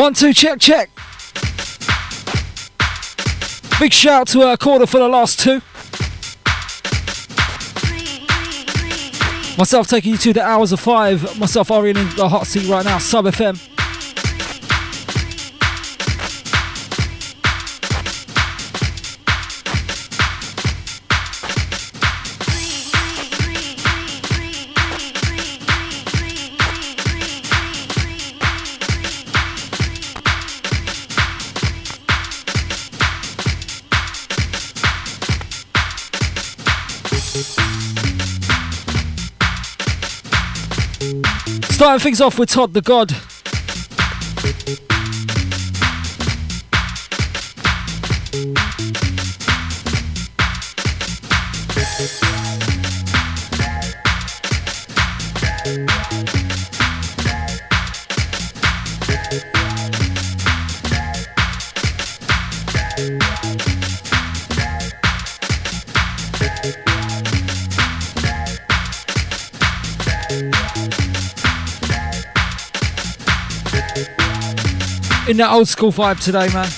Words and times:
One, 0.00 0.14
two, 0.14 0.32
check, 0.32 0.58
check. 0.58 0.88
Big 3.78 3.92
shout 3.92 4.22
out 4.22 4.28
to 4.28 4.50
a 4.50 4.56
quarter 4.56 4.86
for 4.86 4.96
the 4.98 5.06
last 5.06 5.40
two. 5.40 5.60
Myself 9.58 9.88
taking 9.88 10.12
you 10.12 10.16
to 10.16 10.32
the 10.32 10.42
hours 10.42 10.72
of 10.72 10.80
five. 10.80 11.38
Myself 11.38 11.68
Orien 11.68 11.98
in 11.98 12.16
the 12.16 12.26
hot 12.30 12.46
seat 12.46 12.66
right 12.66 12.82
now, 12.82 12.96
Sub 12.96 13.26
FM. 13.26 13.69
Starting 41.90 42.04
things 42.04 42.20
off 42.20 42.38
with 42.38 42.50
Todd 42.50 42.72
the 42.72 42.80
God. 42.80 43.29
That 75.40 75.52
old 75.52 75.68
school 75.68 75.90
vibe 75.90 76.22
today, 76.22 76.48
man. 76.52 76.68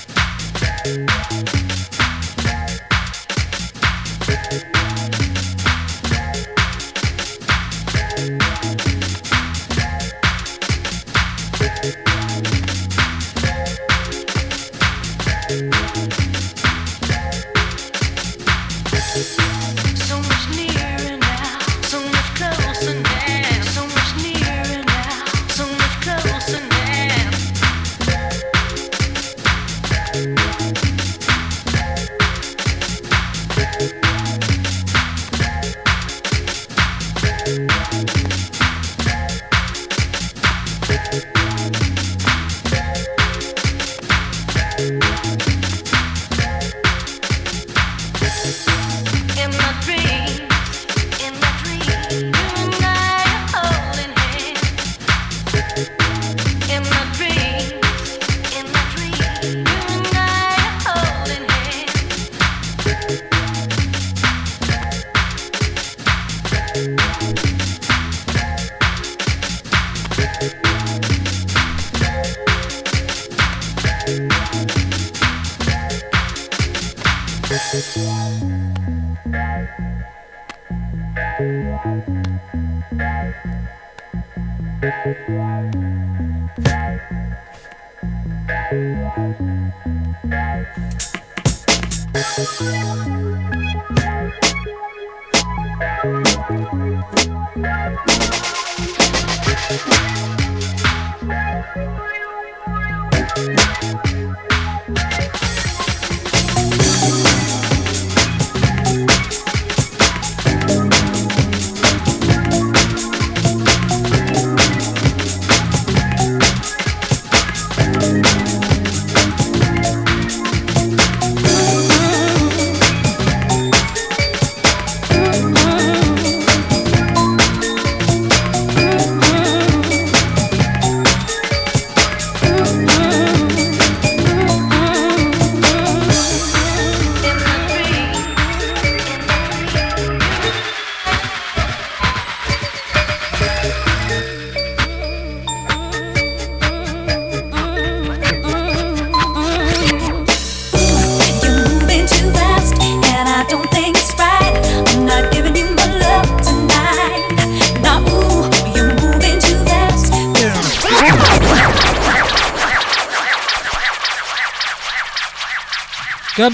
Going 92.13 93.52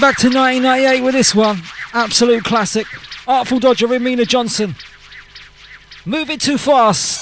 back 0.00 0.16
to 0.16 0.28
1998 0.28 1.02
with 1.02 1.14
this 1.14 1.34
one. 1.34 1.60
Absolute 1.92 2.42
classic. 2.42 2.86
Artful 3.28 3.58
Dodger, 3.58 3.86
Romina 3.86 4.26
Johnson. 4.26 4.74
Move 6.06 6.30
it 6.30 6.40
too 6.40 6.56
fast. 6.56 7.19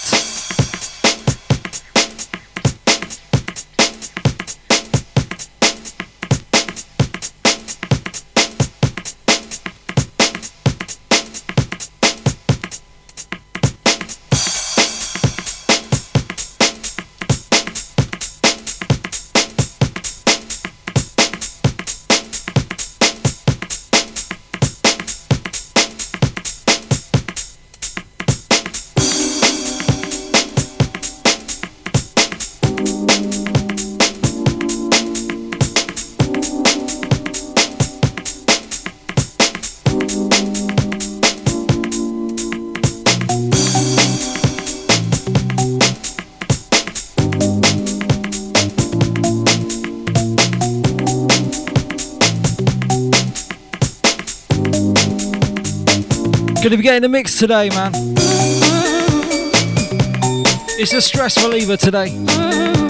get 56.88 56.96
in 56.96 57.02
the 57.02 57.08
mix 57.10 57.38
today, 57.38 57.68
man. 57.68 57.92
It's 60.80 60.94
a 60.94 61.02
stress 61.02 61.36
reliever 61.44 61.76
today. 61.76 62.87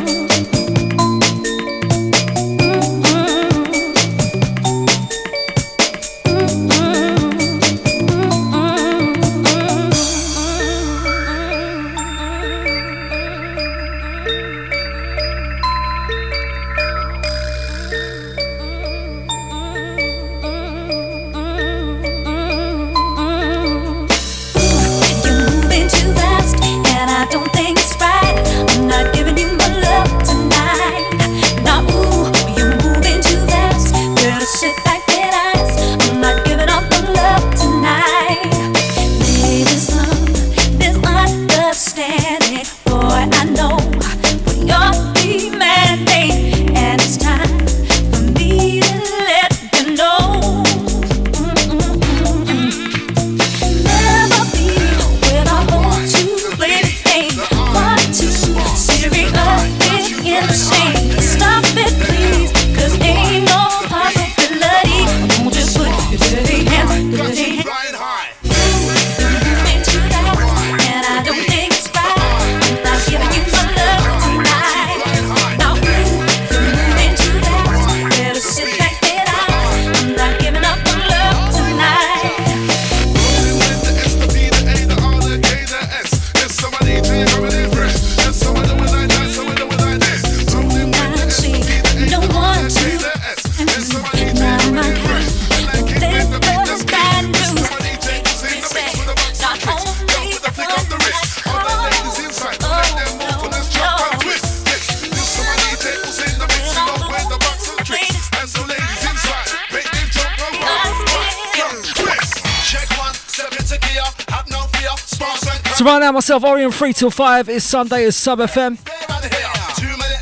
now, 116.09 116.13
myself, 116.13 116.43
Orien 116.43 116.73
3 116.73 116.95
till 116.95 117.11
5 117.11 117.51
is 117.51 117.65
Sunday 117.65 118.05
is 118.05 118.17
Sub 118.17 118.39
FM. 118.39 118.79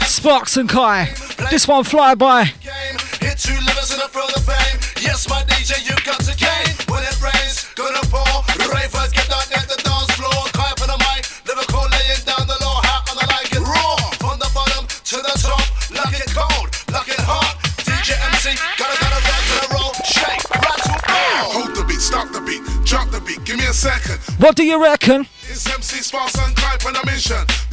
Sparks 0.05 0.57
and 0.57 0.69
Kai. 0.69 1.15
This 1.49 1.69
one 1.69 1.85
fly 1.85 2.17
by. 2.17 2.51
Yes, 4.99 5.29
my 5.31 5.43
DJ, 5.47 5.87
you 5.87 5.95
got 6.03 6.19
game. 6.35 6.75
When 6.91 7.05
it 7.05 7.15
rains, 7.23 7.71
pour. 8.11 8.27
Get 9.15 9.31
at 9.55 9.69
the 9.71 9.79
for 11.71 11.87
laying 11.95 12.25
down 12.27 12.49
the 12.51 12.59
law. 12.67 12.83
Like 13.31 13.55
it 13.55 13.63
raw. 13.63 13.97
From 14.19 14.41
the 14.41 14.51
bottom 14.53 14.87
to 14.91 15.17
the 15.23 15.35
top, 15.39 15.63
lock 15.95 16.15
it 16.19 16.35
lock 16.91 17.07
it 17.07 17.21
hard. 17.23 17.55
DJ 17.87 18.19
MC, 18.35 18.59
gotta 18.75 18.99
gotta 18.99 19.23
rock 19.23 19.45
to 19.51 19.55
the 19.63 19.69
roll. 19.71 19.93
Shake, 20.03 20.43
What 24.41 24.57
do 24.57 24.65
you 24.65 24.83
reckon? 24.83 25.29
attention 27.17 27.66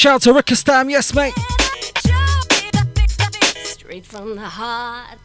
shout 0.00 0.14
out 0.14 0.22
to 0.22 0.32
Rick 0.32 0.46
yes 0.88 1.14
mate. 1.14 1.34
Straight 3.62 4.06
from 4.06 4.34
the 4.34 4.40
heart. 4.40 5.18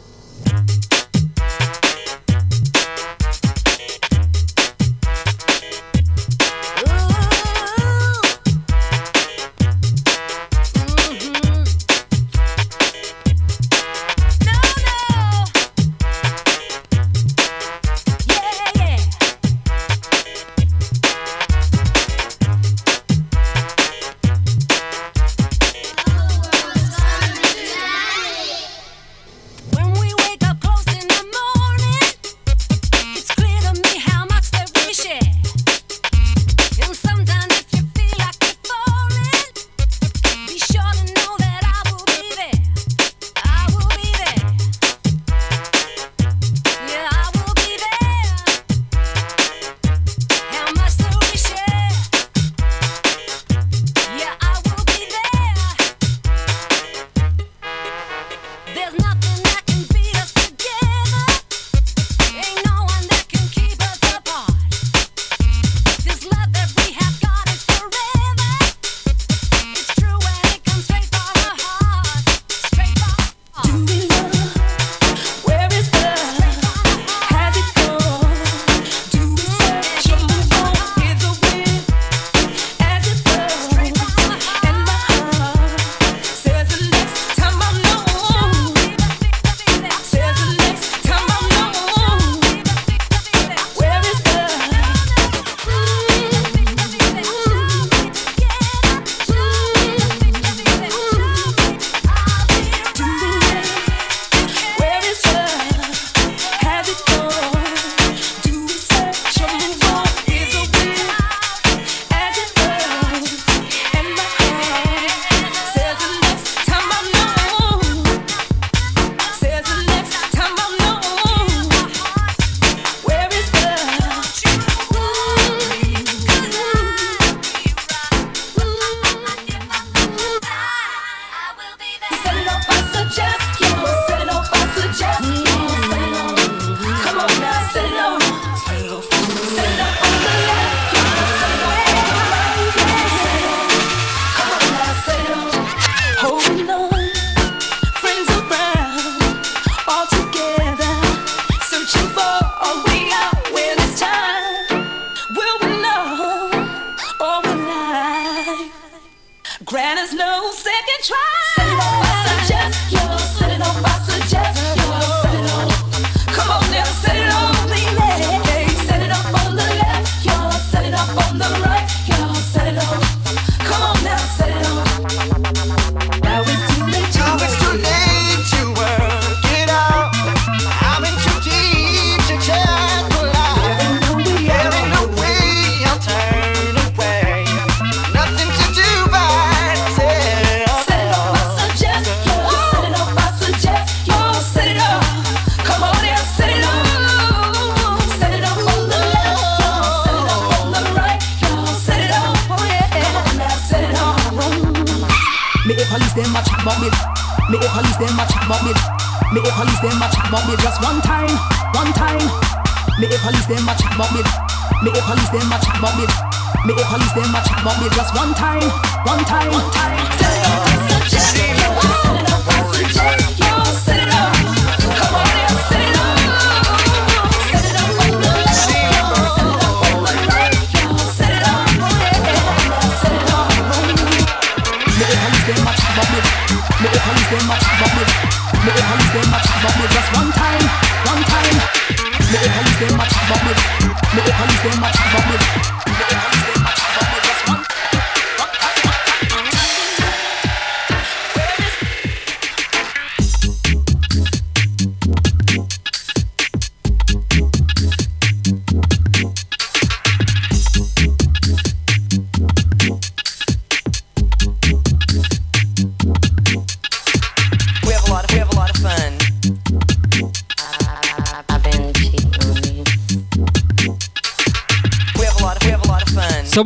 One 218.13 218.33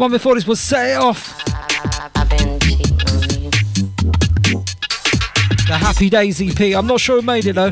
before 0.07 0.35
this 0.35 0.47
was 0.47 0.61
Set 0.61 0.91
It 0.91 0.97
Off. 0.97 1.43
The 5.67 5.77
Happy 5.77 6.09
Days 6.09 6.41
EP. 6.41 6.75
I'm 6.75 6.87
not 6.87 7.01
sure 7.01 7.17
who 7.17 7.21
made 7.21 7.45
it 7.45 7.53
though. 7.53 7.71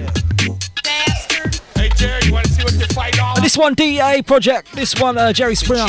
Hey 1.76 1.90
Jerry, 1.96 2.26
you 2.26 2.34
want 2.34 2.46
to 2.46 2.52
see 2.52 2.64
what 2.64 2.74
they 2.74 2.86
fight 2.94 3.20
on? 3.22 3.38
And 3.38 3.46
this 3.46 3.58
one 3.58 3.74
DA 3.76 4.22
project. 4.22 4.74
This 4.74 5.00
one 5.00 5.18
uh, 5.18 5.32
Jerry 5.32 5.56
Springer. 5.56 5.88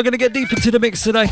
So 0.00 0.04
gonna 0.04 0.16
get 0.16 0.32
deep 0.32 0.50
into 0.50 0.70
the 0.70 0.78
mix 0.78 1.02
today. 1.02 1.26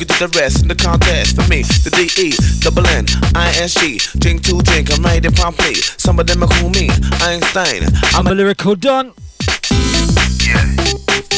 A 0.00 0.04
dress, 0.04 0.18
the 0.18 0.28
rest 0.38 0.62
in 0.62 0.68
the 0.68 0.74
contest. 0.74 1.36
For 1.36 1.46
me, 1.48 1.62
the 1.62 1.90
D 1.90 2.10
E, 2.20 2.32
double 2.60 2.86
N, 2.86 3.06
I 3.34 3.48
S 3.60 3.74
G. 3.74 4.00
Drink 4.18 4.42
to 4.44 4.60
drink, 4.62 4.90
I'm 4.92 5.02
writing 5.02 5.32
promptly. 5.32 5.74
Some 5.74 6.18
of 6.18 6.26
them 6.26 6.42
are 6.42 6.48
cool 6.48 6.70
me, 6.70 6.90
Einstein. 7.20 7.84
I'm 8.14 8.26
a 8.26 8.34
lyrical 8.34 8.74
don. 8.74 9.12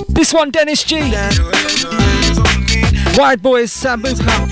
This 0.08 0.32
one, 0.34 0.50
Dennis 0.50 0.84
G. 0.84 1.00
Wide 3.16 3.42
Boys, 3.42 3.72
Sambuca. 3.72 4.48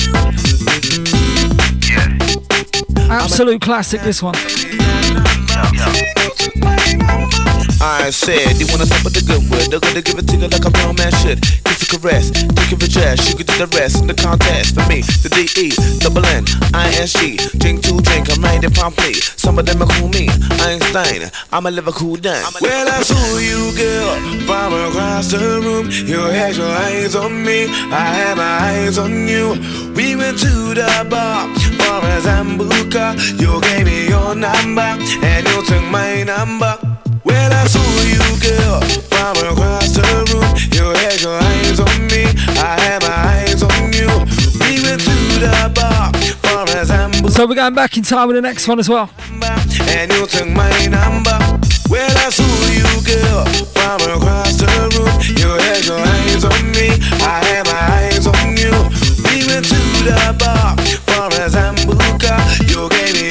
Absolute 3.11 3.61
classic, 3.61 4.01
this 4.03 4.23
one. 4.23 4.35
I 7.81 8.11
said, 8.11 8.59
you 8.59 8.67
wanna 8.71 8.87
fuck 8.87 9.05
with 9.05 9.15
the 9.15 9.23
good 9.23 9.43
wood? 9.51 9.71
They're 9.71 9.81
gonna 9.81 10.03
give 10.03 10.19
it 10.19 10.27
to 10.29 10.37
you 10.37 10.49
like 10.49 10.65
a 10.65 10.73
real 10.83 10.93
man 10.95 11.13
should. 11.23 11.41
Kiss 11.65 11.83
a 11.83 11.87
caress, 11.87 12.31
take 12.31 12.73
of 12.73 12.83
a 12.83 12.89
dress, 12.89 13.23
sugar 13.23 13.45
to 13.45 13.55
the 13.55 13.69
rest 13.79 14.01
in 14.03 14.07
the 14.07 14.15
contest. 14.15 14.75
For 14.75 14.83
me, 14.89 15.03
the 15.23 15.31
D 15.31 15.47
E, 15.55 15.71
double 16.03 16.27
N, 16.27 16.45
I 16.75 16.89
S 16.99 17.13
G. 17.15 17.37
Drink 17.59 17.83
to 17.87 18.01
drink, 18.03 18.31
I'm 18.31 18.43
writing 18.43 18.71
promptly. 18.73 19.15
Some 19.15 19.59
of 19.59 19.67
them 19.67 19.83
are 19.83 19.91
cool 19.99 20.09
me, 20.09 20.29
Einstein. 20.67 21.31
I'm 21.53 21.67
a 21.67 21.71
Liverpool 21.71 22.17
done. 22.17 22.43
Well, 22.61 22.89
I 22.89 23.03
saw 23.03 23.39
you, 23.39 23.71
girl, 23.79 24.17
from 24.47 24.75
across 24.91 25.31
the 25.31 25.39
room. 25.39 25.91
You 25.91 26.19
had 26.35 26.57
your 26.57 26.71
eyes 26.71 27.15
on 27.15 27.45
me, 27.45 27.67
I 27.95 28.05
had 28.19 28.37
my 28.37 28.59
eyes 28.75 28.99
on 28.99 29.29
you. 29.29 29.55
We 29.95 30.17
went 30.17 30.39
to 30.41 30.75
the 30.75 31.07
bar 31.09 31.47
for 31.79 31.99
a 32.03 32.19
Sambuca. 32.27 33.15
You 33.41 33.61
gave 33.61 33.87
me 33.87 34.09
your 34.09 34.35
number, 34.35 34.99
and 35.23 35.47
you 35.47 35.63
took 35.65 35.85
my 35.91 36.23
number. 36.25 36.78
So 47.39 47.47
we're 47.47 47.55
going 47.55 47.75
back 47.75 47.97
in 47.97 48.03
time 48.03 48.27
with 48.27 48.35
the 48.35 48.43
next 48.43 48.67
one 48.67 48.81
as 48.81 48.89
well. 48.89 49.09
and 49.95 50.11
you 50.11 50.27
took 50.27 50.49
my 50.49 50.87
number. 50.87 51.39
Well, 51.89 52.11
I 52.19 52.31
saw 52.31 52.43
you, 52.67 52.83
girl, 53.07 53.45
from 53.79 54.01
across 54.11 54.57
the 54.57 54.67
room. 54.91 55.07
You 55.39 55.47
had 55.47 55.87
your 55.87 56.01
eyes 56.01 56.45
on 56.45 56.73
me, 56.73 56.99
I 57.23 57.39
had 57.47 57.65
my 57.67 57.79
eyes 57.95 58.27
on 58.27 58.57
you. 58.57 58.75
We 59.23 59.47
went 59.47 59.67
to 59.71 59.79
the 60.03 60.35
bar 60.37 60.75
for 61.07 61.31
a. 61.41 61.69
You 62.67 62.89
gave 62.89 63.15
me 63.15 63.28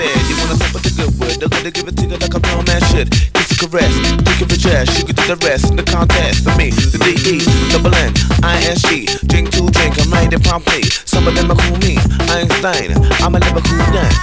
said, 0.00 0.28
you 0.28 0.36
wanna 0.40 0.56
fuck 0.56 0.72
with 0.72 0.84
the 0.88 0.92
good 0.96 1.12
wood? 1.20 1.36
They're 1.40 1.48
gonna 1.48 1.70
give 1.70 1.88
it 1.88 1.96
to 1.96 2.04
you 2.08 2.16
like 2.16 2.32
a 2.32 2.40
real 2.40 2.62
man 2.64 2.80
should. 2.90 3.10
Kiss 3.10 3.52
a 3.52 3.56
caress, 3.60 3.92
take 4.24 4.40
of 4.40 4.50
a 4.52 4.56
dress, 4.56 4.88
sugar 4.96 5.12
to 5.12 5.24
the 5.28 5.38
rest 5.44 5.70
in 5.70 5.76
the 5.76 5.84
contest. 5.84 6.44
For 6.44 6.54
me, 6.56 6.70
the 6.70 6.98
D 7.04 7.08
E, 7.28 7.44
double 7.72 7.94
N, 7.94 8.12
I 8.42 8.56
S 8.64 8.82
G. 8.88 9.06
Drink 9.26 9.50
to 9.52 9.68
drink, 9.68 10.00
I'm 10.00 10.10
writing 10.10 10.40
promptly. 10.40 10.82
Some 11.04 11.28
of 11.28 11.34
them 11.34 11.50
are 11.50 11.56
cool 11.56 11.76
me, 11.84 11.98
Einstein. 12.32 12.96
I'm 13.20 13.34
a 13.34 13.40
Liverpool 13.40 13.84
done. 13.92 14.14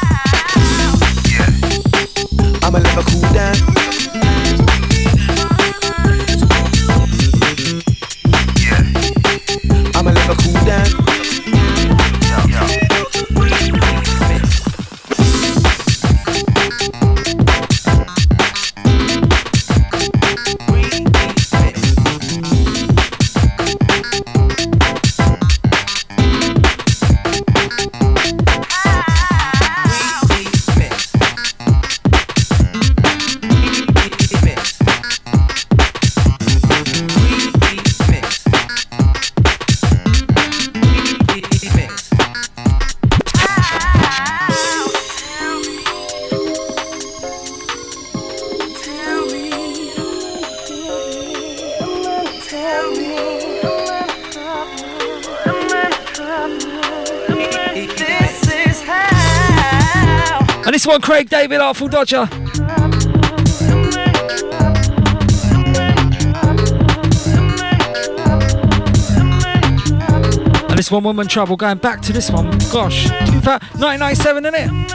I'm 2.64 2.76
a 2.76 2.82
cool 3.06 3.22
done. 3.34 3.87
One, 60.88 61.02
Craig 61.02 61.30
David, 61.30 61.60
Artful 61.60 61.90
Dodger. 61.90 62.30
And 70.70 70.78
this 70.78 70.90
one, 70.90 71.04
Woman 71.04 71.28
Trouble, 71.28 71.58
going 71.58 71.78
back 71.78 72.02
to 72.04 72.14
this 72.14 72.32
one. 72.32 72.50
Gosh, 72.72 73.10
1997, 73.10 74.46
isn't 74.46 74.56
it? 74.56 74.87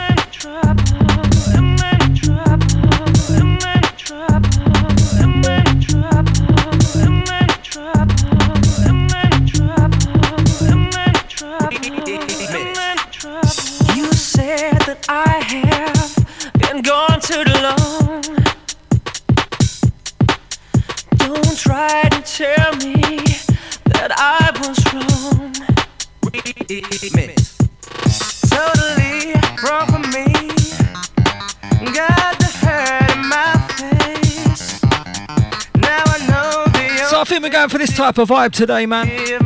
out 37.63 37.71
for 37.71 37.77
this 37.77 37.95
type 37.95 38.17
of 38.17 38.27
vibe 38.27 38.51
today, 38.51 38.85
man. 38.85 39.07
I 39.07 39.37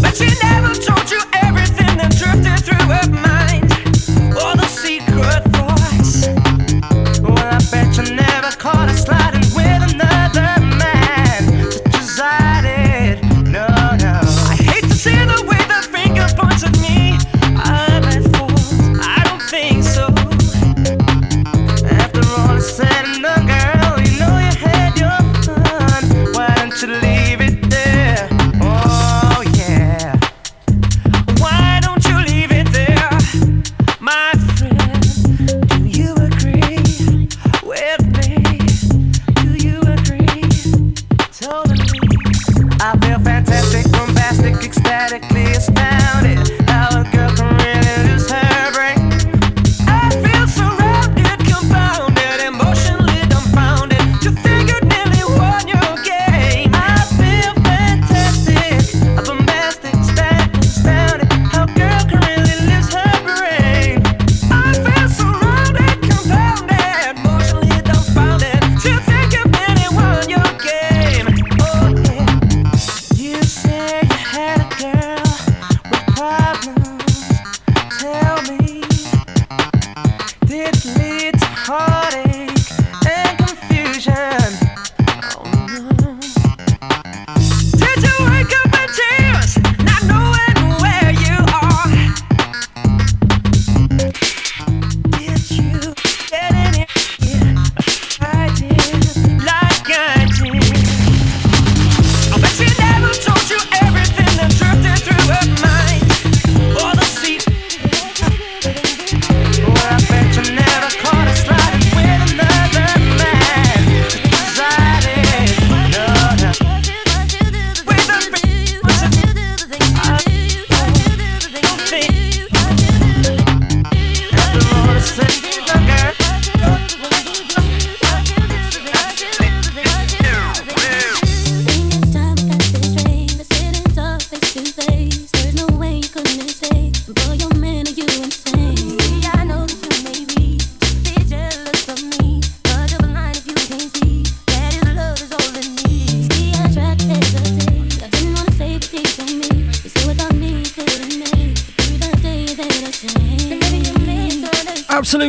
bet 0.00 0.16
she 0.16 0.26
never 0.42 0.74
told 0.74 1.10
you 1.10 1.20
everything 1.42 1.96
that 1.96 2.14
drifted 2.16 2.64
through 2.64 2.86
her 2.86 3.23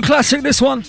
Classic, 0.02 0.42
this 0.42 0.62
one. 0.62 0.84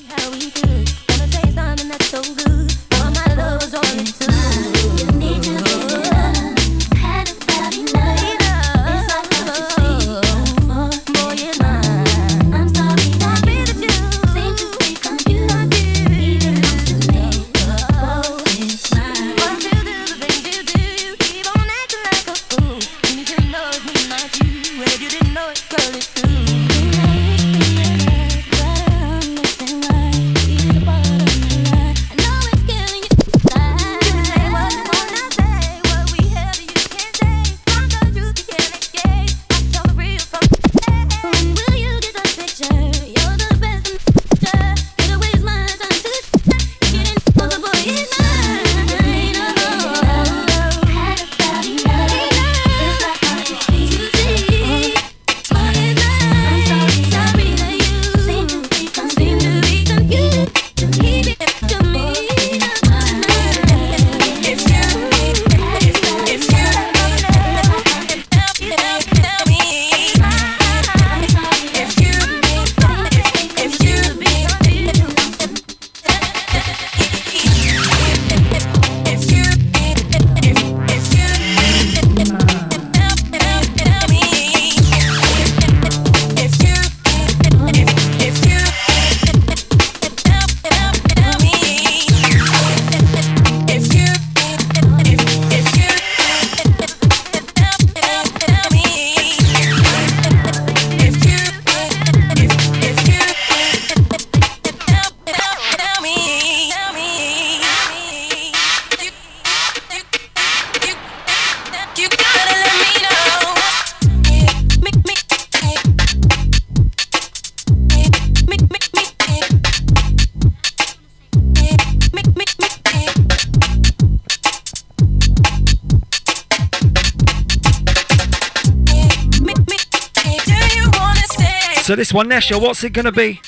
One, 132.16 132.30
Nesha, 132.30 132.58
what's 132.58 132.82
it 132.82 132.94
gonna 132.94 133.12
be? 133.12 133.42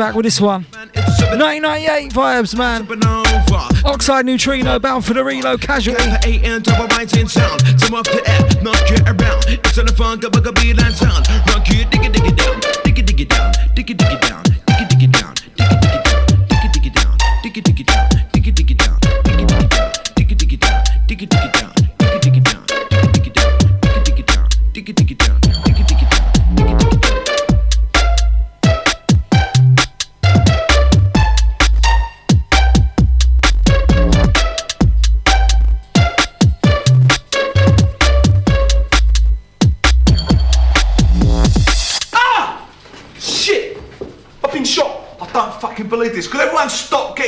back 0.00 0.14
with 0.14 0.24
this 0.24 0.40
one. 0.40 0.64
998 0.74 2.10
vibes, 2.10 2.56
man. 2.56 2.88
Oxide 3.84 4.24
Neutrino, 4.24 4.78
bound 4.78 5.04
for 5.04 5.12
the 5.12 5.22
reload, 5.22 5.60
Casualty. 5.60 6.02
It's 9.62 9.78
on 9.78 9.84
the 9.84 9.92
phone, 9.94 10.18
double 10.18 10.40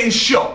insure. 0.03 0.52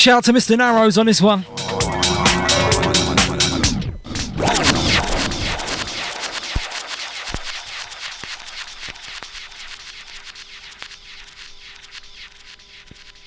Big 0.00 0.04
shout 0.04 0.16
out 0.16 0.24
to 0.24 0.32
Mr. 0.32 0.56
Narrows 0.56 0.96
on 0.96 1.04
this 1.04 1.20
one. 1.20 1.44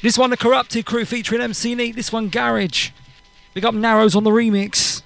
This 0.01 0.17
one, 0.17 0.31
the 0.31 0.37
Corrupted 0.37 0.87
Cru 0.87 1.05
featuring 1.05 1.41
MC 1.41 1.75
Neat. 1.75 1.95
This 1.95 2.11
one, 2.11 2.29
Garage. 2.29 2.89
Big 3.53 3.63
up 3.63 3.75
Narrows 3.75 4.15
on 4.15 4.23
the 4.23 4.31
remix. 4.31 5.03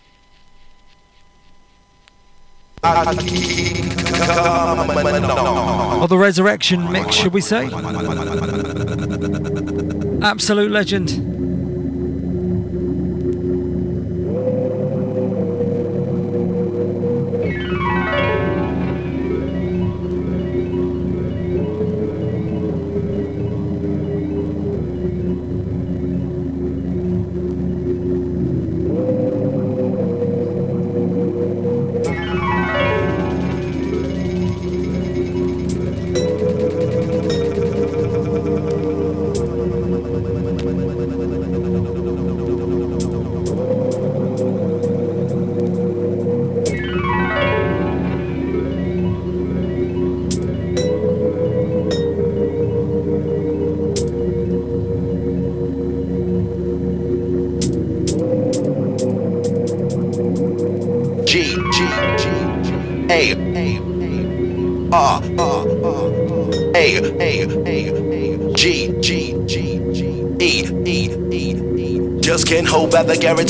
Or 6.01 6.07
the 6.07 6.17
Resurrection 6.17 6.89
mix, 6.93 7.13
should 7.13 7.33
we 7.33 7.41
say? 7.41 7.65
Absolute 10.25 10.71
legend. 10.71 11.56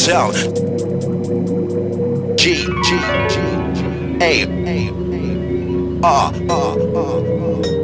sound. 0.08 0.36
G 2.40 2.56
G 2.56 2.90
G 3.28 3.36
A 4.22 4.48
R 6.02 6.32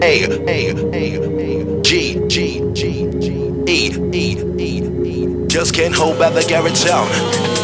A 0.01 0.25
A 0.93 1.81
G 1.81 2.21
G 2.29 2.71
G 2.71 3.11
G 3.19 3.27
E 3.67 3.91
E 4.13 4.25
E. 4.57 5.47
Just 5.47 5.75
can't 5.75 5.93
hold 5.93 6.17
back 6.17 6.33
the 6.33 6.45
garage 6.47 6.77
sound. 6.77 7.62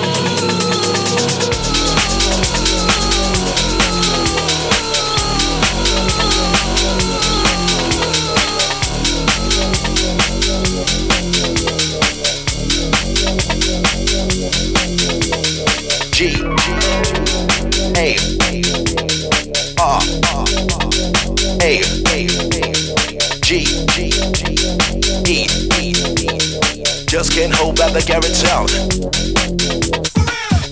the 28.00 28.06
garage 28.08 28.34
sound. 28.34 28.70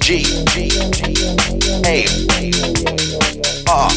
G 0.01 0.23
A 1.86 2.05
R 3.69 3.89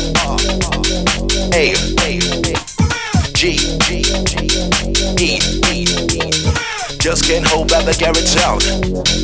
A 1.55 1.75
G 3.35 3.43
E. 5.19 5.41
Just 6.99 7.25
can't 7.25 7.47
hold 7.47 7.69
back 7.69 7.85
the 7.85 7.95
garage 7.99 8.27
sound. 8.27 9.20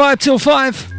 Five 0.00 0.18
till 0.18 0.38
five. 0.38 0.89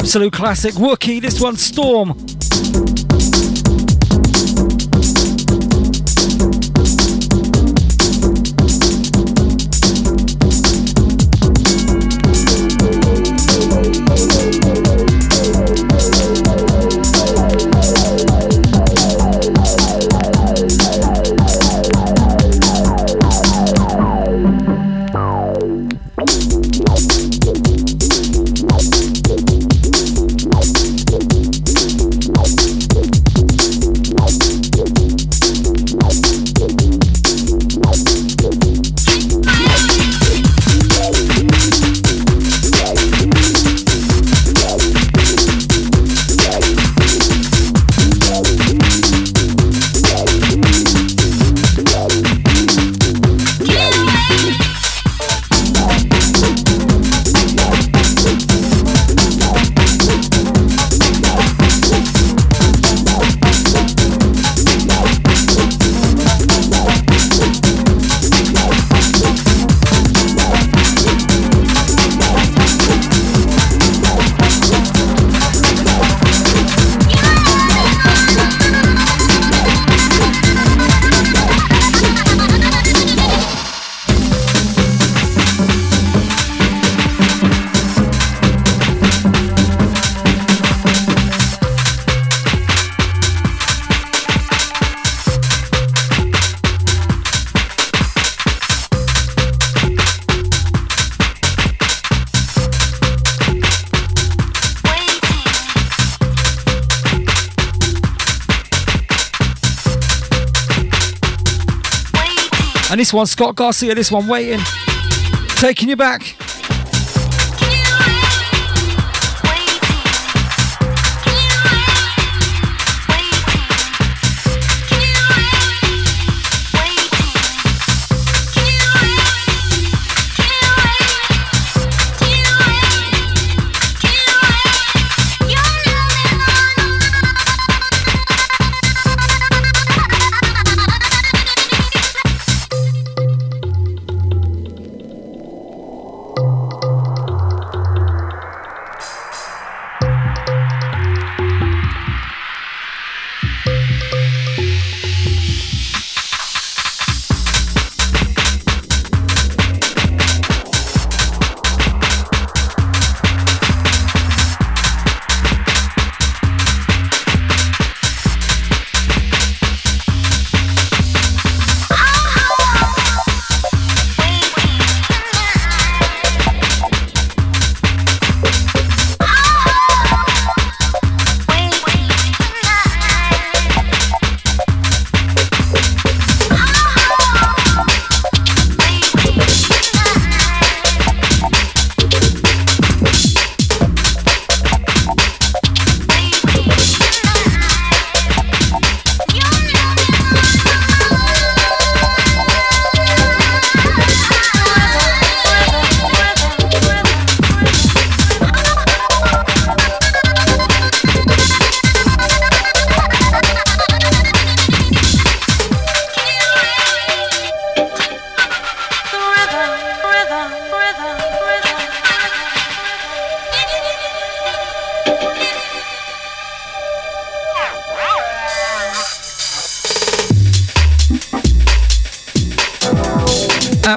absolute 0.00 0.32
classic. 0.32 0.74
Wookie, 0.76 1.20
this 1.20 1.42
one's 1.42 1.62
Storm. 1.62 2.14
This 113.10 113.14
one, 113.14 113.26
Scott 113.26 113.56
Garcia, 113.56 113.92
this 113.92 114.12
one, 114.12 114.28
waiting. 114.28 114.60
Taking 115.56 115.88
you 115.88 115.96
back. 115.96 116.39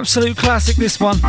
Absolute 0.04 0.36
classic, 0.36 0.76
this 0.76 1.00
one. 1.00 1.16
Do 1.16 1.22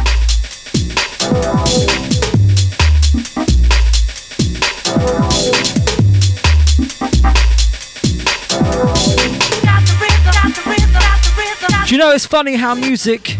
you 11.94 11.98
know 11.98 12.10
it's 12.10 12.26
funny 12.26 12.56
how 12.56 12.74
music 12.74 13.36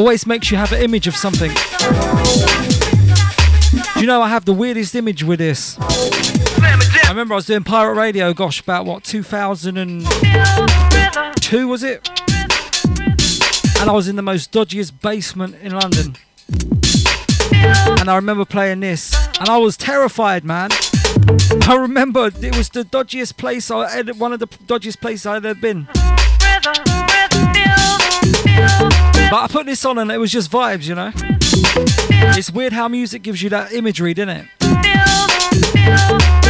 always 0.00 0.26
makes 0.26 0.50
you 0.50 0.56
have 0.56 0.72
an 0.72 0.82
image 0.82 1.06
of 1.06 1.14
something? 1.14 1.52
Do 3.94 4.00
you 4.00 4.08
know 4.08 4.22
I 4.22 4.28
have 4.28 4.44
the 4.44 4.52
weirdest 4.52 4.96
image 4.96 5.22
with 5.22 5.38
this? 5.38 5.78
I 5.78 7.06
remember 7.10 7.34
I 7.34 7.36
was 7.36 7.46
doing 7.46 7.62
pirate 7.62 7.94
radio, 7.94 8.34
gosh, 8.34 8.60
about 8.60 8.86
what, 8.86 9.04
2002 9.04 11.68
was 11.68 11.84
it? 11.84 12.13
And 13.84 13.90
I 13.90 13.94
was 13.94 14.08
in 14.08 14.16
the 14.16 14.22
most 14.22 14.50
dodgiest 14.50 14.98
basement 15.02 15.56
in 15.60 15.72
London. 15.72 16.16
And 18.00 18.08
I 18.08 18.16
remember 18.16 18.46
playing 18.46 18.80
this, 18.80 19.14
and 19.38 19.50
I 19.50 19.58
was 19.58 19.76
terrified, 19.76 20.42
man. 20.42 20.70
I 21.68 21.76
remember 21.78 22.28
it 22.28 22.56
was 22.56 22.70
the 22.70 22.84
dodgiest 22.84 23.36
place, 23.36 23.70
I, 23.70 23.98
eh, 23.98 24.12
one 24.16 24.32
of 24.32 24.40
the 24.40 24.46
dodgiest 24.46 25.02
places 25.02 25.26
I'd 25.26 25.44
ever 25.44 25.54
been. 25.54 25.86
But 25.92 25.98
I 29.34 29.48
put 29.50 29.66
this 29.66 29.84
on 29.84 29.98
and 29.98 30.10
it 30.10 30.16
was 30.16 30.32
just 30.32 30.50
vibes, 30.50 30.88
you 30.88 30.94
know? 30.94 31.12
It's 32.38 32.50
weird 32.50 32.72
how 32.72 32.88
music 32.88 33.20
gives 33.20 33.42
you 33.42 33.50
that 33.50 33.74
imagery, 33.74 34.14
didn't 34.14 34.48
it? 34.48 36.43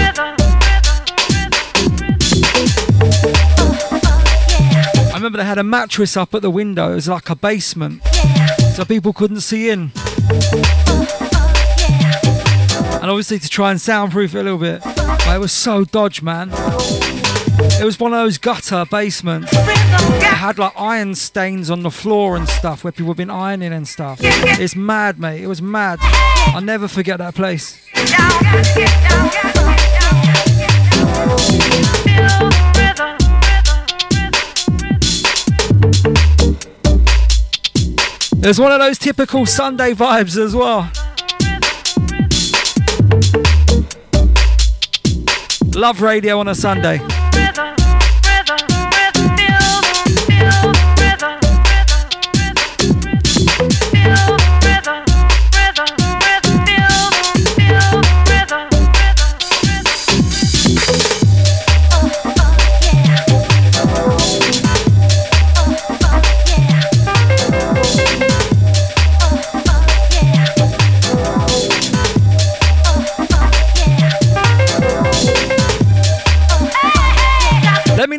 Remember 5.25 5.39
they 5.39 5.49
had 5.49 5.57
a 5.57 5.65
mattress 5.65 6.19
up 6.19 6.35
at 6.35 6.43
the 6.43 6.51
window, 6.51 6.93
it 6.93 6.97
was 6.97 7.09
like 7.09 7.31
a 7.31 7.35
basement. 7.35 8.03
So 8.75 8.85
people 8.85 9.15
couldn't 9.15 9.41
see 9.41 9.71
in. 9.71 9.91
And 13.01 13.11
obviously 13.11 13.39
to 13.39 13.49
try 13.49 13.71
and 13.71 13.81
soundproof 13.81 14.35
it 14.35 14.41
a 14.41 14.43
little 14.43 14.59
bit. 14.59 14.83
But 14.85 15.35
it 15.35 15.41
was 15.41 15.53
so 15.53 15.85
dodge, 15.85 16.21
man. 16.21 16.51
It 16.53 17.85
was 17.87 17.99
one 17.99 18.13
of 18.13 18.19
those 18.19 18.37
gutter 18.37 18.85
basements. 18.91 19.51
It 19.51 20.25
had 20.25 20.59
like 20.59 20.75
iron 20.77 21.15
stains 21.15 21.71
on 21.71 21.83
the 21.83 21.91
floor 21.91 22.37
and 22.37 22.47
stuff 22.47 22.85
where 22.85 22.93
people 22.93 23.09
have 23.09 23.17
been 23.17 23.31
ironing 23.31 23.73
and 23.73 23.89
stuff. 23.89 24.19
It's 24.21 24.77
mad, 24.77 25.19
mate. 25.19 25.43
It 25.43 25.47
was 25.47 25.63
mad. 25.63 26.01
I'll 26.03 26.61
never 26.61 26.87
forget 26.87 27.17
that 27.17 27.35
place. 27.35 27.81
There's 38.45 38.61
one 38.61 38.73
of 38.73 38.79
those 38.79 38.99
typical 38.99 39.47
Sunday 39.47 39.95
vibes 39.95 40.37
as 40.37 40.55
well. 40.55 40.93
Love 45.75 46.03
radio 46.03 46.39
on 46.41 46.49
a 46.49 46.55
Sunday. 46.55 47.01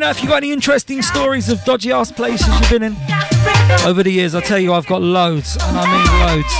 Know 0.05 0.11
if 0.11 0.21
you've 0.21 0.29
got 0.29 0.37
any 0.37 0.51
interesting 0.51 1.01
stories 1.01 1.49
of 1.49 1.63
dodgy 1.63 1.91
ass 1.91 2.11
places 2.11 2.47
you've 2.47 2.69
been 2.69 2.83
in 2.83 2.95
over 3.87 4.03
the 4.03 4.11
years. 4.11 4.35
I 4.35 4.41
tell 4.41 4.59
you, 4.59 4.71
I've 4.71 4.85
got 4.85 5.01
loads, 5.01 5.57
and 5.59 5.75
I 5.75 5.85
mean 5.91 6.05
loads. 6.21 6.53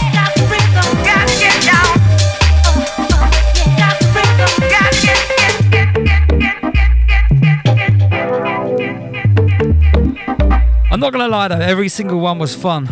I'm 10.92 11.00
not 11.00 11.12
gonna 11.12 11.28
lie 11.28 11.48
though, 11.50 11.60
every 11.60 11.90
single 11.90 12.20
one 12.20 12.40
was 12.40 12.56
fun. 12.56 12.88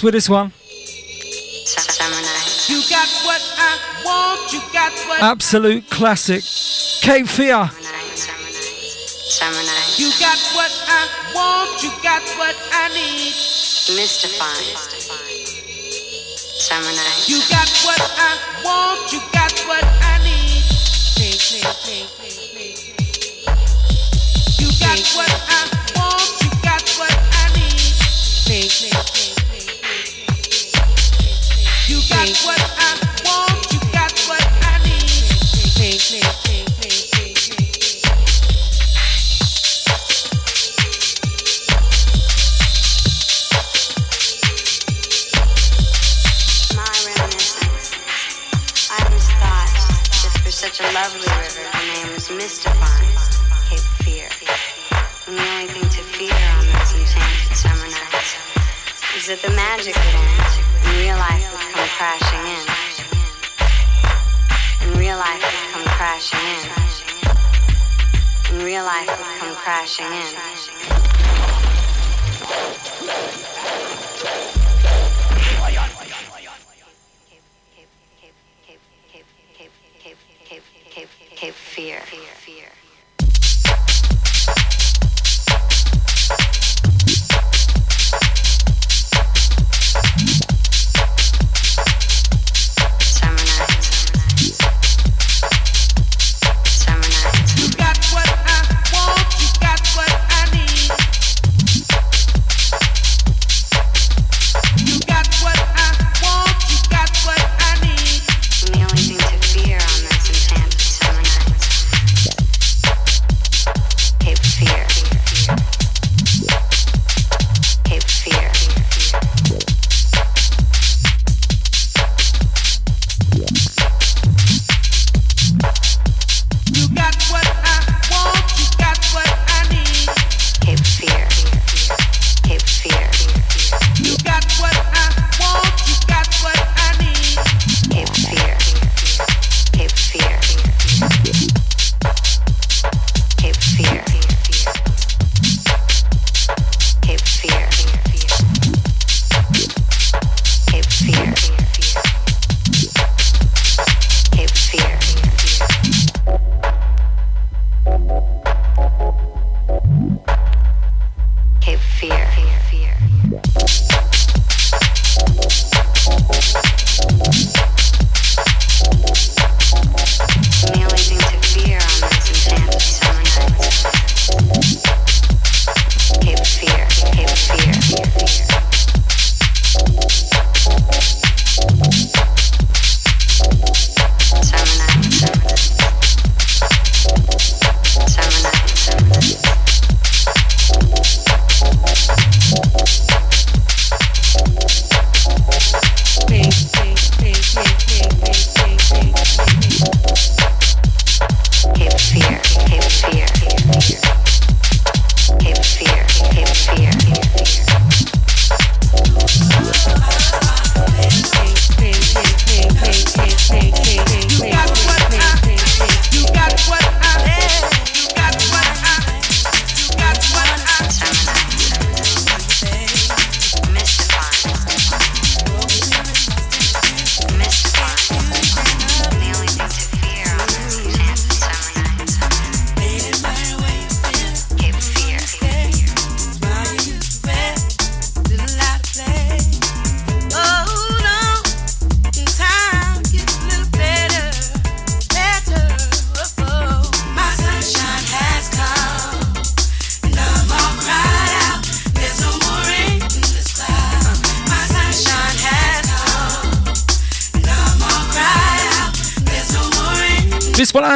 Top 0.00 0.04
with 0.04 0.14
this 0.14 0.30
one. 0.30 0.52
You 2.68 2.80
got 2.88 3.08
what 3.26 3.42
I 3.58 3.76
want, 4.02 4.52
you 4.52 4.60
got 4.72 4.92
what 5.08 5.22
Absolute 5.22 5.90
classic. 5.90 6.42
Cape 7.02 7.28
Fear. 7.28 7.68
Summer 9.28 9.52
night. 9.52 9.98
you 9.98 10.10
got 10.18 10.38
what 10.56 10.72
I 10.88 11.04
want, 11.34 11.82
you 11.82 11.90
got 12.02 12.22
what 12.38 12.56
I 12.72 12.88
need. 12.94 13.34
Mystifying. 13.94 14.76
Summer 16.56 16.94
night. 16.96 17.28
You 17.28 17.40
got 17.50 17.68
what 17.84 18.00
I 18.00 18.38
want, 18.64 19.12
you 19.12 19.20
got 19.34 19.52
what 19.68 19.84
I 19.84 20.16
need. 20.24 20.64
You 24.58 24.68
got 24.80 25.00
what 25.16 25.28
I 25.28 25.68
want, 25.94 26.40
you 26.40 26.50
got 26.62 26.88
what 26.98 27.12
I 27.12 27.52
need. 27.54 29.39
That 49.40 50.40
for 50.44 50.50
such 50.50 50.80
a 50.80 50.92
lovely 50.92 51.26
river, 51.40 51.70
the 59.42 59.50
magic 59.50 59.94
would 59.94 60.14
end 60.14 60.69
real 61.00 61.16
life 61.16 61.52
would 61.52 61.60
come 61.72 61.88
crashing 61.96 62.44
in. 62.54 62.64
And 64.82 64.90
real 64.98 65.16
life 65.16 65.40
would 65.40 65.72
come 65.72 65.86
crashing 65.96 66.44
in. 66.54 66.60
And 68.52 68.62
real 68.62 68.84
life 68.84 69.08
would 69.08 69.32
come 69.40 69.54
crashing 69.56 70.06
in. 70.06 70.34
Cape 81.36 81.54
Fear. 81.54 82.00
Fear. 82.00 82.29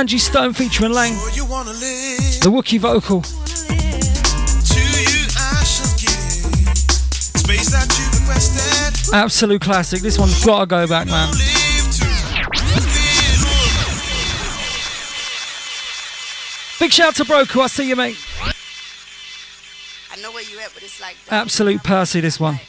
Angie 0.05 0.18
Stone 0.18 0.52
featuring 0.52 0.92
Lang. 0.92 1.14
The 1.14 2.50
Wookie 2.52 2.78
vocal. 2.78 3.22
Space 7.22 7.70
that 7.70 7.88
you 7.98 8.05
requested. 8.20 9.14
Absolute 9.14 9.62
classic. 9.62 10.02
This 10.02 10.18
one's 10.18 10.44
gotta 10.44 10.66
go 10.66 10.86
back, 10.86 11.07
man. 11.07 11.30
Big 16.78 16.92
shout 16.92 17.14
to 17.14 17.24
Broku. 17.24 17.62
I 17.62 17.68
see 17.68 17.88
you, 17.88 17.96
mate. 17.96 18.18
I 20.12 20.20
know 20.20 20.32
where 20.32 20.42
you 20.42 20.61
at, 20.61 20.74
but 20.74 20.82
it's 20.82 21.00
like 21.00 21.16
Absolute 21.30 21.82
Percy, 21.82 22.20
this 22.20 22.38
one. 22.38 22.61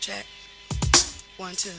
check. 0.00 0.26
One, 1.36 1.54
two. 1.54 1.70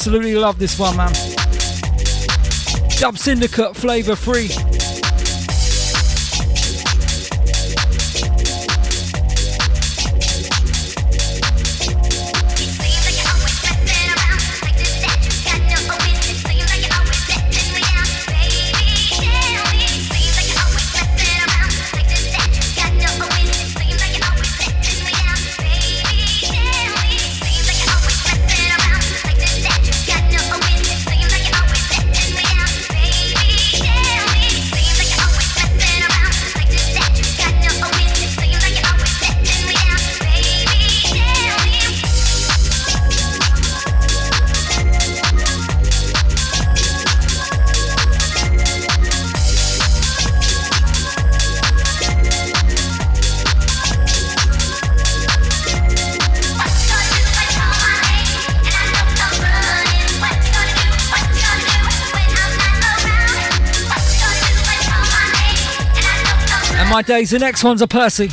Absolutely 0.00 0.34
love 0.34 0.58
this 0.58 0.78
one, 0.78 0.96
man. 0.96 1.12
Dub 2.98 3.18
Syndicate, 3.18 3.76
flavor 3.76 4.16
free. 4.16 4.48
my 67.00 67.02
days. 67.02 67.30
The 67.30 67.38
next 67.38 67.64
one's 67.64 67.80
a 67.80 67.86
Percy. 67.88 68.28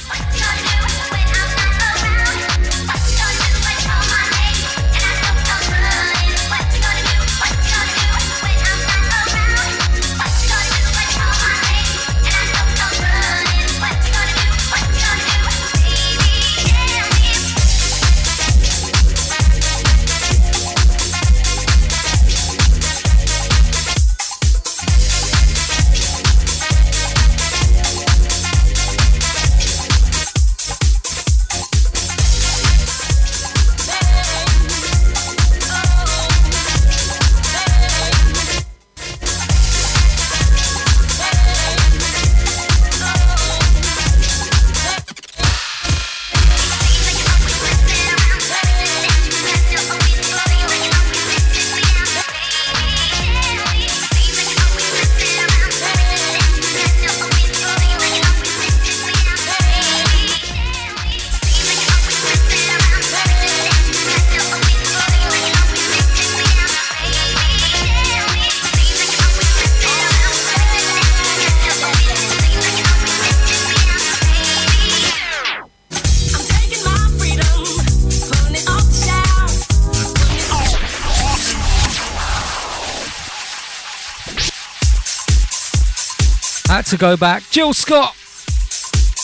to 86.87 86.97
go 86.97 87.17
back. 87.17 87.43
Jill 87.49 87.73
Scott. 87.73 88.13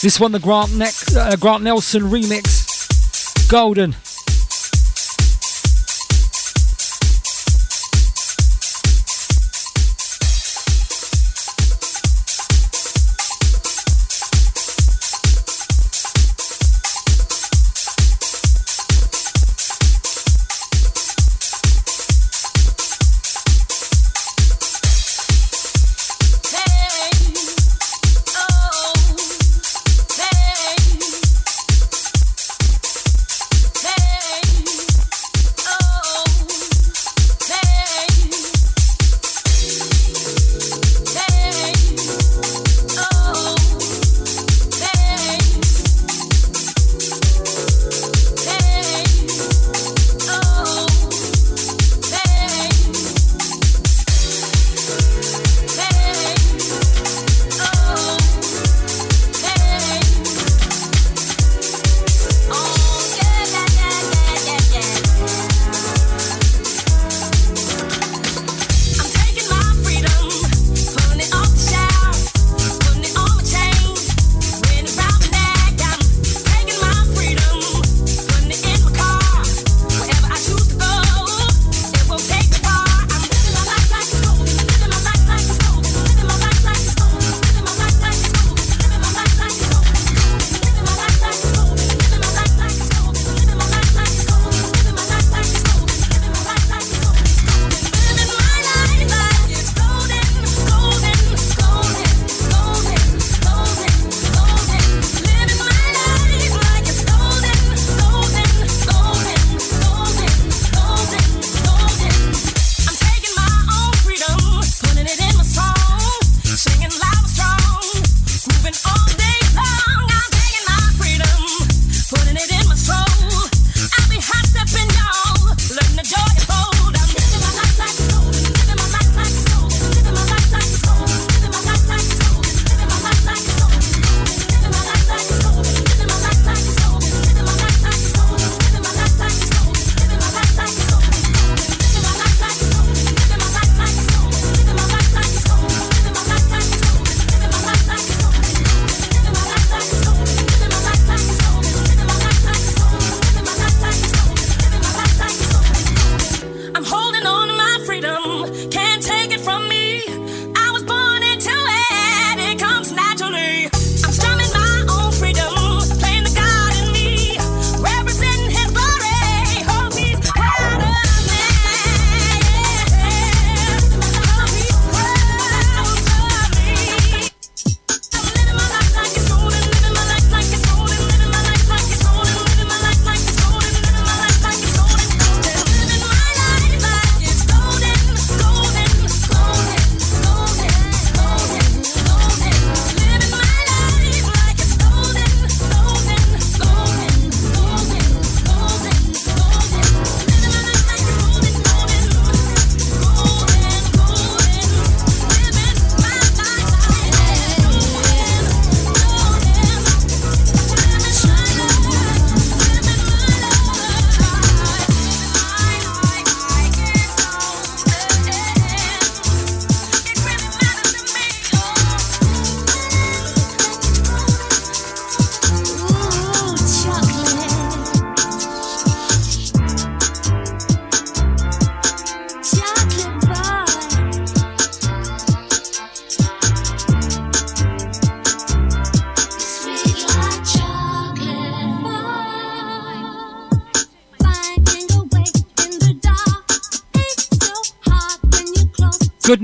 This 0.02 0.20
one, 0.20 0.32
the 0.32 0.38
Grant, 0.38 0.74
ne- 0.76 0.90
uh, 1.16 1.36
Grant 1.36 1.62
Nelson 1.62 2.02
remix. 2.02 3.48
Golden. 3.48 3.94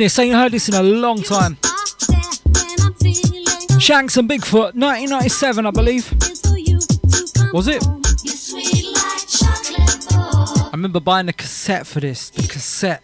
goodness, 0.01 0.19
ain't 0.19 0.35
heard 0.35 0.51
this 0.51 0.67
in 0.67 0.75
a 0.75 0.83
long 0.83 1.23
time. 1.23 1.59
Shanks 3.79 4.17
and 4.17 4.31
Bigfoot, 4.31 4.73
1997, 4.75 5.67
I 5.67 5.71
believe. 5.71 6.11
Was 7.53 7.69
it? 7.69 7.87
I 10.65 10.71
remember 10.73 11.01
buying 11.01 11.29
a 11.29 11.35
cassette 11.35 11.87
for 11.87 12.01
this. 12.01 12.31
The 12.31 12.49
cassette. 12.49 13.03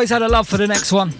Always 0.00 0.08
had 0.08 0.22
a 0.22 0.28
love 0.28 0.48
for 0.48 0.56
the 0.56 0.66
next 0.66 0.92
one. 0.92 1.12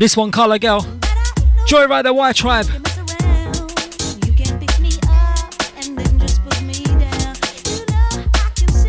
This 0.00 0.16
one, 0.16 0.30
Colour 0.30 0.58
Girl. 0.58 0.80
Joyrider 1.68 2.14
Y 2.14 2.32
Tribe. 2.32 2.64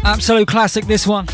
Absolute 0.06 0.48
classic, 0.48 0.86
this 0.86 1.06
one. 1.06 1.28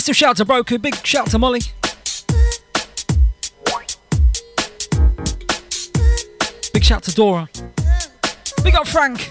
Massive 0.00 0.16
shout 0.16 0.36
to 0.38 0.46
Broku, 0.46 0.80
big 0.80 0.94
shout 1.04 1.26
to 1.26 1.38
Molly. 1.38 1.60
Big 6.72 6.82
shout 6.82 7.02
to 7.02 7.14
Dora. 7.14 7.50
Big 8.64 8.74
up 8.76 8.88
Frank. 8.88 9.30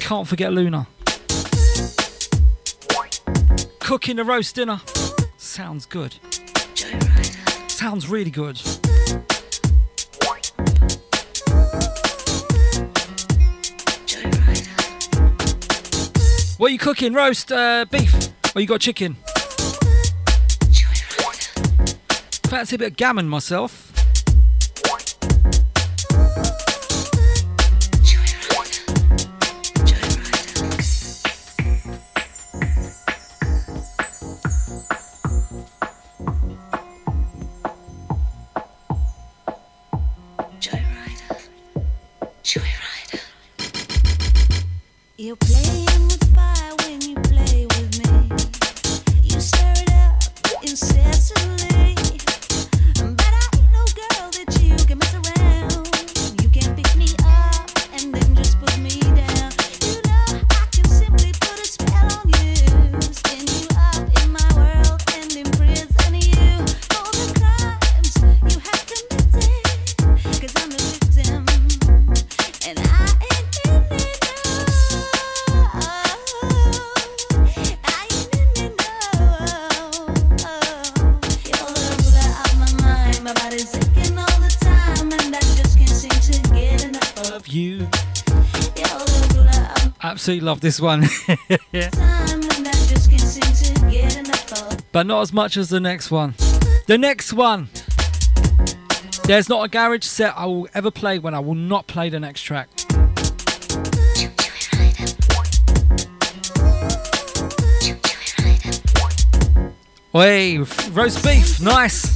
Can't 0.00 0.26
forget 0.26 0.52
Luna. 0.52 0.88
Cooking 3.78 4.16
the 4.16 4.24
roast 4.24 4.56
dinner. 4.56 4.80
Sounds 5.36 5.86
good. 5.86 6.16
Sounds 7.68 8.08
really 8.08 8.32
good. 8.32 8.60
What 16.66 16.70
are 16.70 16.72
you 16.72 16.78
cooking? 16.80 17.12
Roast 17.12 17.52
uh, 17.52 17.84
beef? 17.88 18.12
Or 18.56 18.60
you 18.60 18.66
got 18.66 18.80
chicken? 18.80 19.14
Fancy 22.48 22.74
a 22.74 22.78
bit 22.80 22.90
of 22.90 22.96
gammon 22.96 23.28
myself. 23.28 23.85
Absolutely 90.26 90.44
love 90.44 90.60
this 90.60 90.80
one. 90.80 91.02
but 94.90 95.06
not 95.06 95.20
as 95.20 95.32
much 95.32 95.56
as 95.56 95.68
the 95.68 95.78
next 95.78 96.10
one. 96.10 96.34
The 96.88 96.98
next 96.98 97.32
one. 97.32 97.68
There's 99.22 99.48
not 99.48 99.64
a 99.64 99.68
garage 99.68 100.02
set 100.02 100.36
I 100.36 100.46
will 100.46 100.66
ever 100.74 100.90
play 100.90 101.20
when 101.20 101.32
I 101.32 101.38
will 101.38 101.54
not 101.54 101.86
play 101.86 102.08
the 102.08 102.18
next 102.18 102.42
track. 102.42 102.68
Oi, 110.12 110.64
roast 110.90 111.24
beef, 111.24 111.60
nice. 111.60 112.15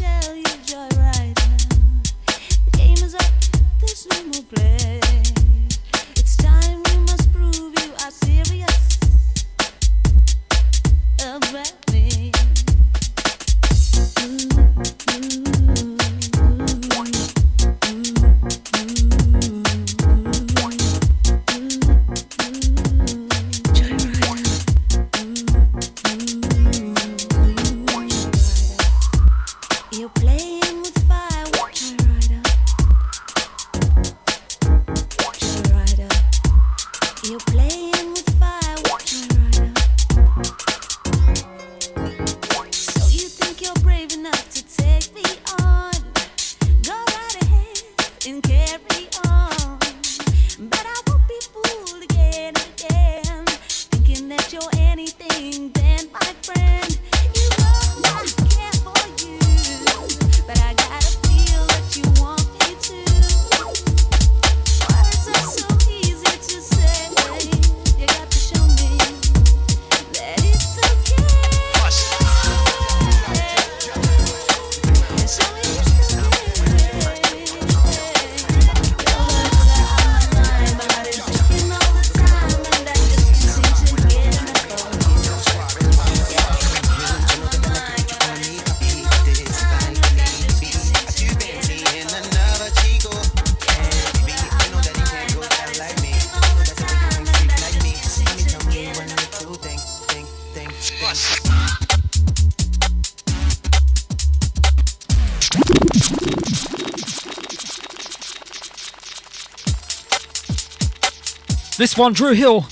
One, 112.00 112.14
Dru 112.14 112.32
Hill, 112.32 112.62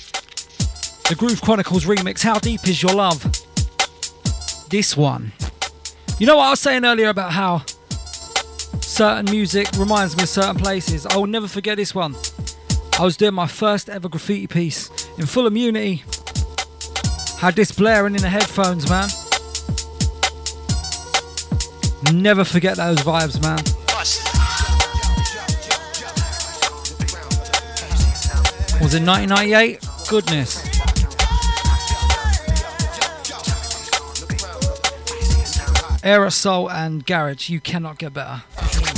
the 1.07 1.15
Groove 1.15 1.43
Chronicles 1.43 1.85
remix. 1.85 2.23
How 2.23 2.39
deep 2.39 2.67
is 2.67 2.83
your 2.83 2.95
love? 2.95 3.23
This 4.71 4.97
one. 4.97 5.33
You 6.19 6.27
know 6.27 6.39
what 6.39 6.47
I 6.47 6.51
was 6.53 6.61
saying 6.61 6.87
earlier 6.87 7.11
about 7.11 7.33
how 7.33 7.63
certain 8.81 9.27
music 9.31 9.69
reminds 9.77 10.17
me 10.17 10.23
of 10.23 10.31
certain 10.31 10.57
places? 10.57 11.05
I 11.05 11.19
will 11.19 11.27
never 11.27 11.47
forget 11.47 11.77
this 11.77 11.95
one. 11.95 12.17
I 12.99 13.05
was 13.05 13.19
doing 13.19 13.35
my 13.35 13.47
first 13.47 13.91
ever 13.91 14.09
graffiti 14.09 14.47
piece 14.47 14.89
in 15.19 15.27
full 15.27 15.47
immunity. 15.47 16.05
Had 17.39 17.55
this 17.55 17.71
blaring 17.71 18.15
in 18.15 18.23
the 18.23 18.31
headphones, 18.31 18.89
man. 18.89 19.11
Never 22.15 22.45
forget 22.45 22.79
those 22.79 23.01
vibes, 23.01 23.43
man. 23.43 23.78
Was 28.89 28.95
it 28.95 29.05
1998? 29.05 29.87
Goodness. 30.09 30.63
Aerosol 36.03 36.73
and 36.73 37.05
Garage, 37.05 37.51
you 37.51 37.61
cannot 37.61 37.99
get 37.99 38.15
better. 38.15 38.43
In. 38.63 38.89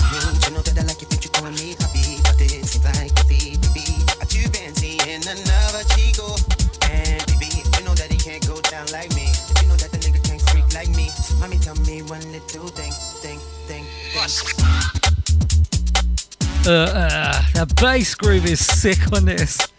Uh, 16.66 16.72
uh, 16.72 17.42
the 17.54 17.74
bass 17.80 18.14
groove 18.14 18.46
is 18.46 18.64
sick 18.64 19.12
on 19.12 19.24
this. 19.24 19.69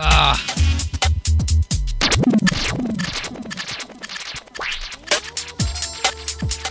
Ah. 0.00 0.40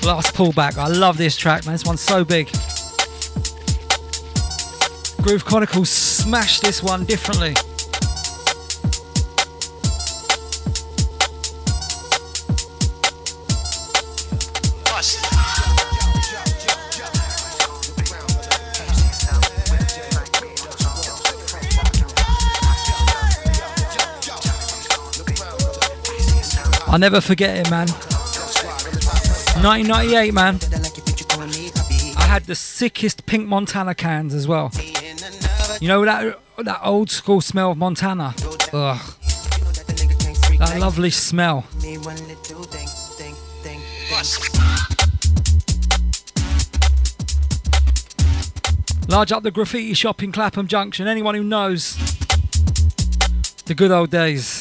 Last 0.04 0.34
pullback. 0.34 0.78
I 0.78 0.88
love 0.88 1.18
this 1.18 1.36
track, 1.36 1.66
man. 1.66 1.74
This 1.74 1.84
one's 1.84 2.00
so 2.00 2.24
big. 2.24 2.48
Groove 5.22 5.44
Chronicles 5.44 5.90
smashed 5.90 6.62
this 6.62 6.82
one 6.82 7.04
differently. 7.04 7.54
I'll 26.98 27.02
never 27.02 27.22
forget 27.22 27.56
it, 27.56 27.70
man. 27.70 27.88
1998, 29.62 30.34
man. 30.34 30.56
I 32.18 32.24
had 32.24 32.46
the 32.46 32.56
sickest 32.56 33.28
pink 33.28 33.48
Montana 33.48 33.94
cans 33.94 34.34
as 34.34 34.48
well. 34.48 34.72
You 35.80 35.90
know 35.90 36.04
that 36.06 36.40
that 36.58 36.80
old 36.84 37.12
school 37.12 37.40
smell 37.40 37.70
of 37.70 37.78
Montana. 37.78 38.34
Ugh. 38.74 39.00
That 40.58 40.78
lovely 40.80 41.12
smell. 41.12 41.68
Large 49.08 49.32
up 49.34 49.44
the 49.44 49.52
graffiti 49.52 49.94
shop 49.94 50.24
in 50.24 50.32
Clapham 50.32 50.66
Junction. 50.66 51.08
Anyone 51.08 51.36
who 51.36 51.44
knows 51.44 51.96
the 53.66 53.76
good 53.76 53.92
old 53.92 54.10
days. 54.10 54.57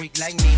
Freak 0.00 0.18
like 0.18 0.42
me. 0.42 0.56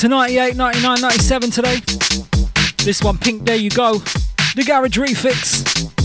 to 0.00 0.08
98, 0.08 0.56
99, 0.56 1.00
97 1.02 1.50
today. 1.50 1.80
This 2.84 3.02
one, 3.02 3.18
Pink, 3.18 3.44
there 3.44 3.56
you 3.56 3.68
go. 3.68 3.98
The 4.56 4.64
Garage 4.66 4.96
Refix. 4.96 5.99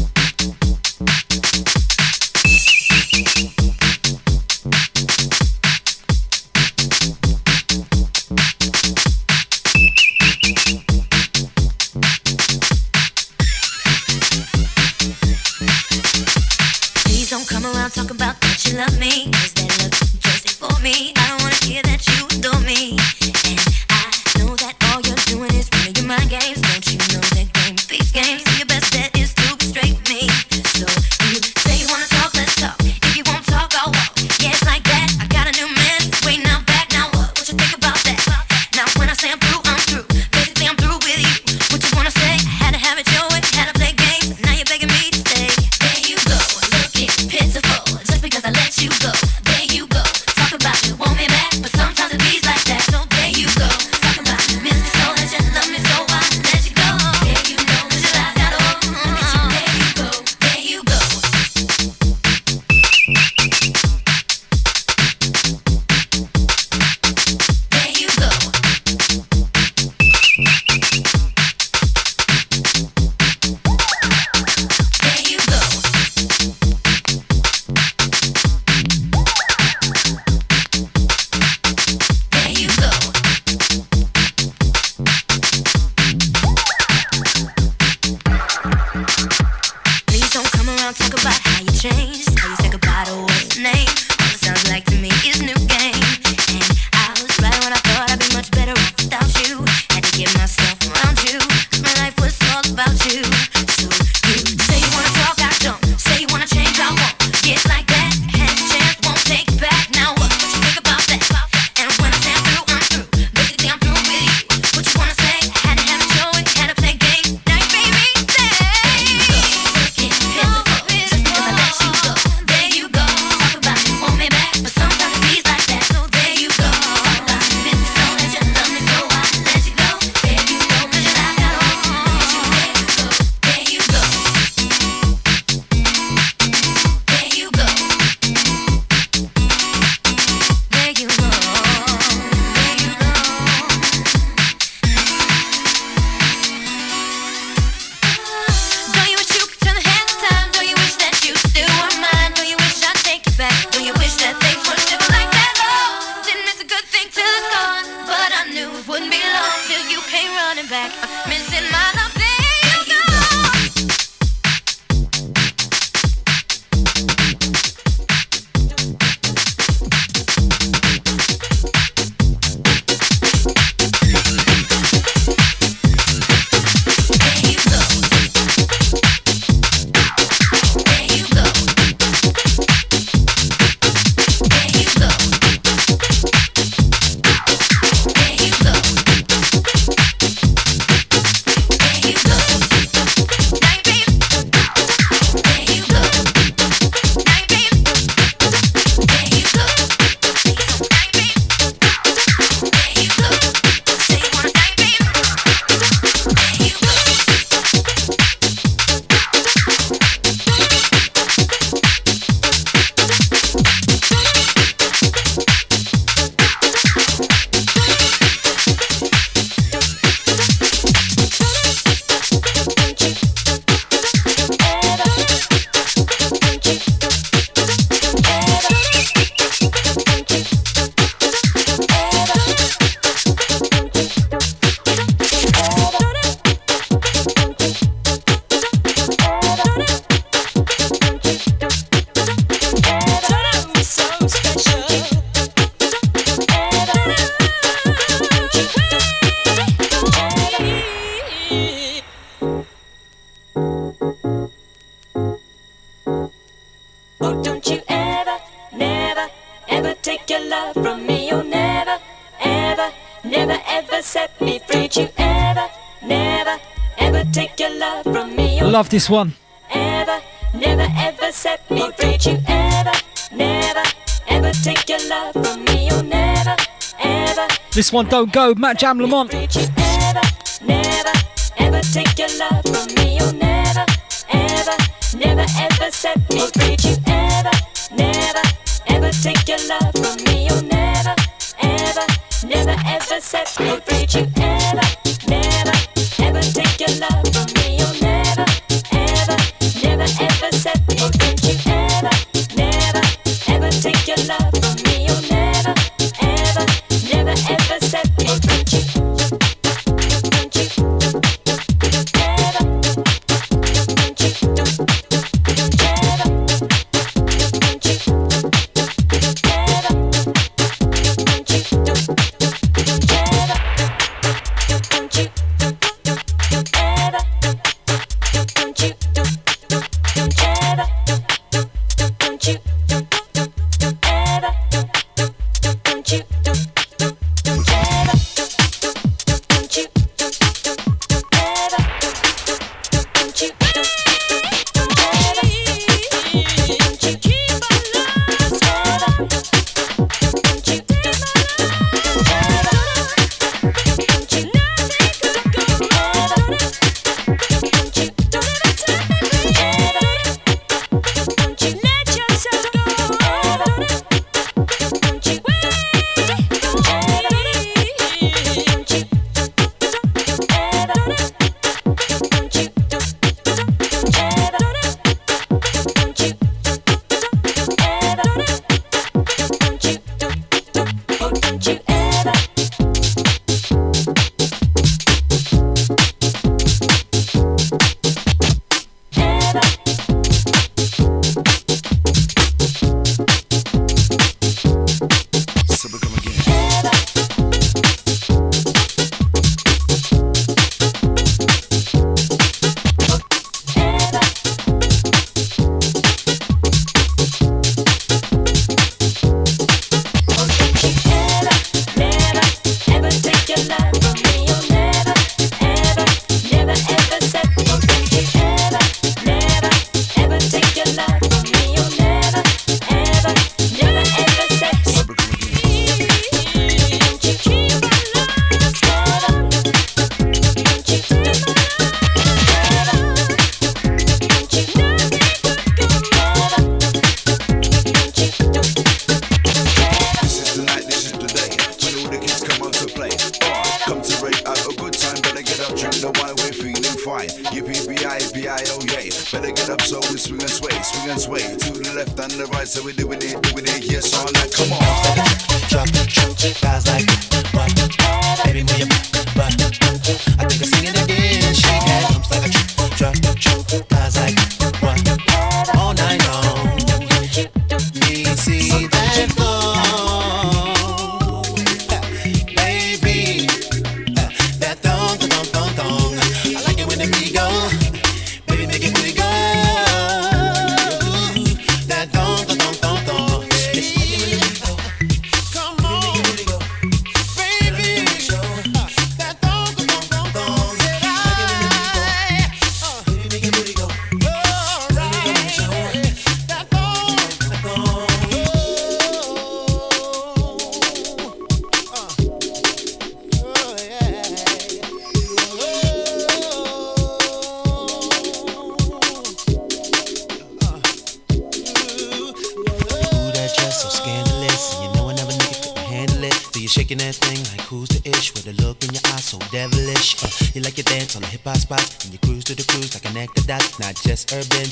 this 268.96 269.10
one. 269.10 269.34
Ever, 269.72 270.22
never, 270.54 270.88
ever 270.96 271.30
set 271.34 271.70
me 271.70 271.92
free. 271.98 272.18
You 272.22 272.38
ever, 272.48 272.94
never, 273.30 273.84
ever 274.30 274.52
take 274.64 274.88
your 274.88 275.06
love 275.10 275.34
from 275.34 275.66
me. 275.66 275.88
You'll 275.90 276.04
never, 276.04 276.56
ever. 277.00 277.46
This 277.74 277.92
one 277.92 278.08
don't 278.08 278.32
go. 278.32 278.56
Matt 278.56 278.80
Jam 278.80 278.98
Lamont. 279.02 279.34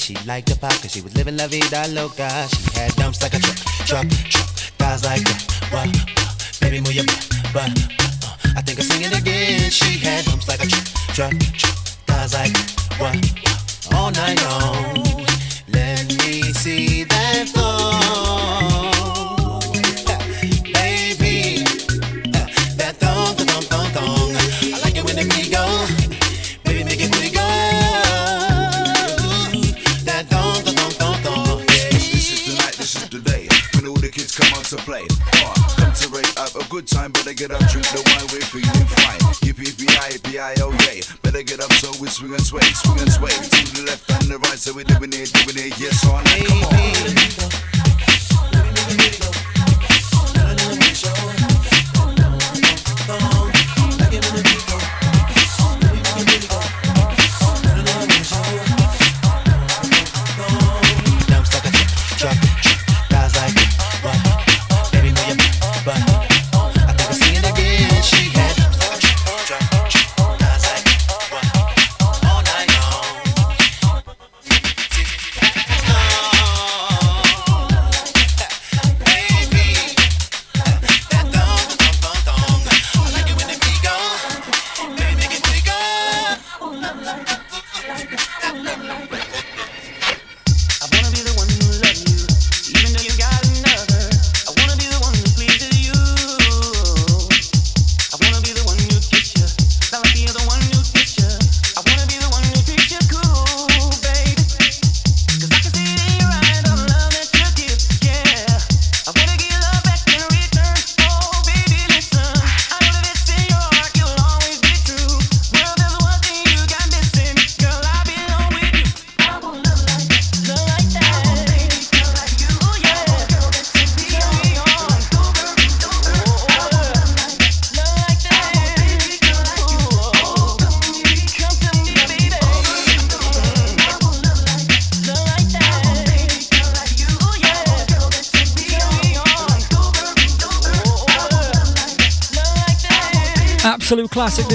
She 0.03 0.15
liked 0.25 0.49
to 0.49 0.59
pop 0.59 0.73
cause 0.81 0.91
she 0.91 0.99
was 0.99 1.15
living 1.15 1.37
la 1.37 1.47
vida 1.47 1.87
loca. 1.93 2.27
She 2.49 2.77
had 2.77 2.93
dumps 2.97 3.21
like 3.23 3.35
a 3.35 3.39
truck, 3.39 3.55
truck, 3.87 4.09
truck. 4.27 4.43
Thighs 4.77 5.05
like 5.05 5.23
that, 5.23 5.69
wah, 5.71 5.85
wah. 5.85 6.33
Baby, 6.59 6.81
move 6.81 6.91
your 6.91 7.05
butt, 7.05 7.53
butt, 7.53 7.71
uh, 8.27 8.57
I 8.57 8.61
think 8.63 8.79
I'm 8.79 8.83
singing 8.83 9.13
again. 9.13 9.71
She 9.71 9.99
had 9.99 10.25
dumps 10.25 10.49
like 10.49 10.61
a 10.61 10.67
truck, 10.67 10.83
truck, 11.15 11.31
truck. 11.55 11.73
Thighs 12.05 12.33
like 12.33 12.51
that, 12.51 12.97
wah, 12.99 13.15
wah. 13.93 13.97
All 13.97 14.11
night 14.11 14.43
long. 14.43 15.05
Let 15.69 16.03
me 16.19 16.51
see 16.51 17.05
that 17.05 17.47
floor. 17.47 17.82
good 36.73 36.87
time, 36.87 37.11
better 37.11 37.35
get 37.35 37.51
up, 37.51 37.59
drink 37.69 37.87
the 37.89 38.01
wine, 38.01 38.25
Wait 38.33 38.43
for 38.43 38.57
you 38.57 38.65
to 38.65 38.69
Yippee-pee-I, 39.45 40.55
oh, 40.61 40.71
P-I. 40.71 41.01
Better 41.21 41.43
get 41.43 41.59
up 41.59 41.71
so 41.73 41.91
we 42.01 42.07
swing 42.07 42.33
and 42.33 42.41
sway, 42.41 42.61
swing 42.61 42.99
and 42.99 43.11
sway. 43.11 43.29
To 43.29 43.75
the 43.75 43.83
left 43.85 44.09
and 44.09 44.31
the 44.31 44.39
right, 44.39 44.57
so 44.57 44.73
we're 44.73 44.83
doing 44.83 45.13
it, 45.13 45.31
doing 45.33 45.67
it, 45.67 45.79
yes 45.79 46.03
or 46.07 46.23
no. 46.23 46.31
Come 46.47 46.63
on. 49.37 49.42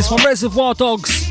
from 0.08 0.24
Reservoir 0.24 0.74
Dogs. 0.74 1.24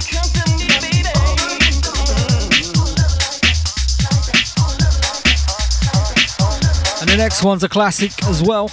And 7.02 7.10
the 7.10 7.16
next 7.18 7.44
one's 7.44 7.64
a 7.64 7.70
classic 7.70 8.12
as 8.26 8.44
well. 8.44 8.70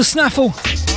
to 0.00 0.04
Snaffle. 0.04 0.89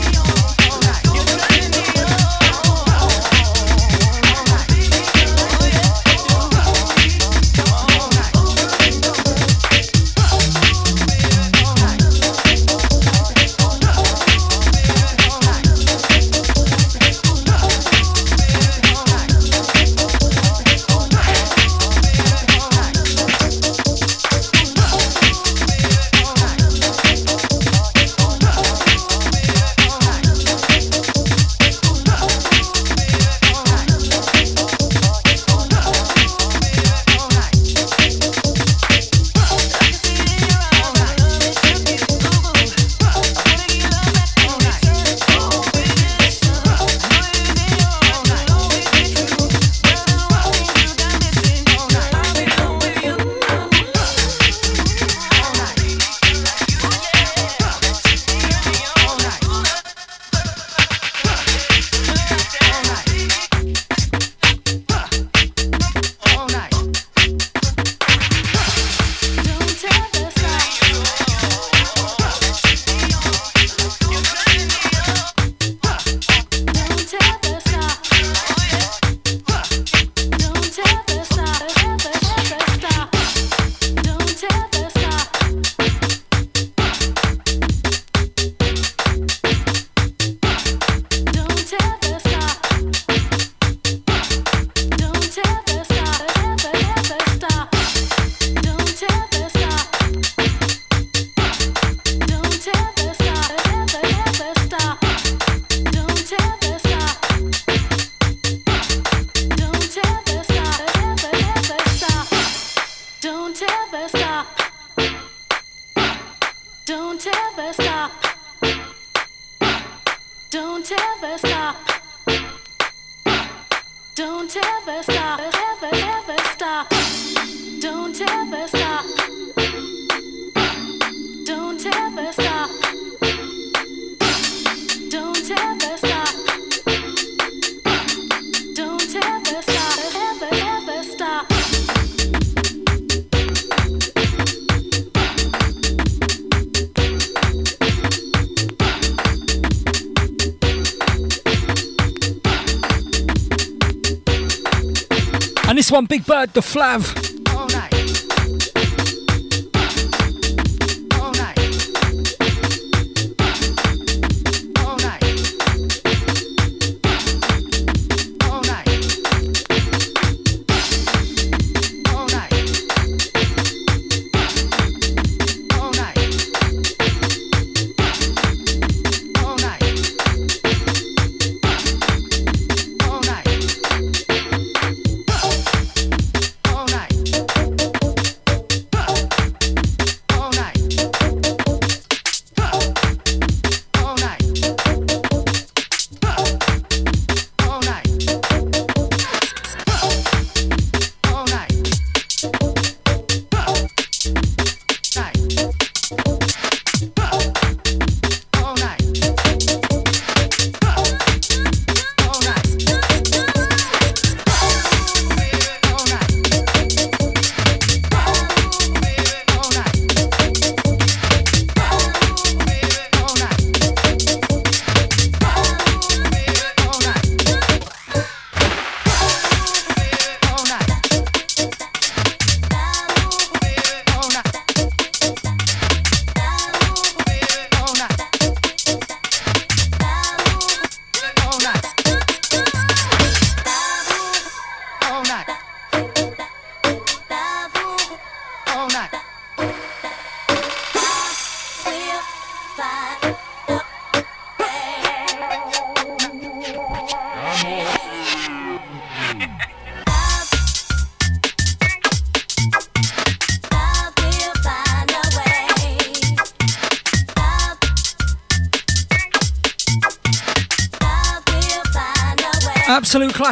the 156.52 156.60
flav. 156.60 157.23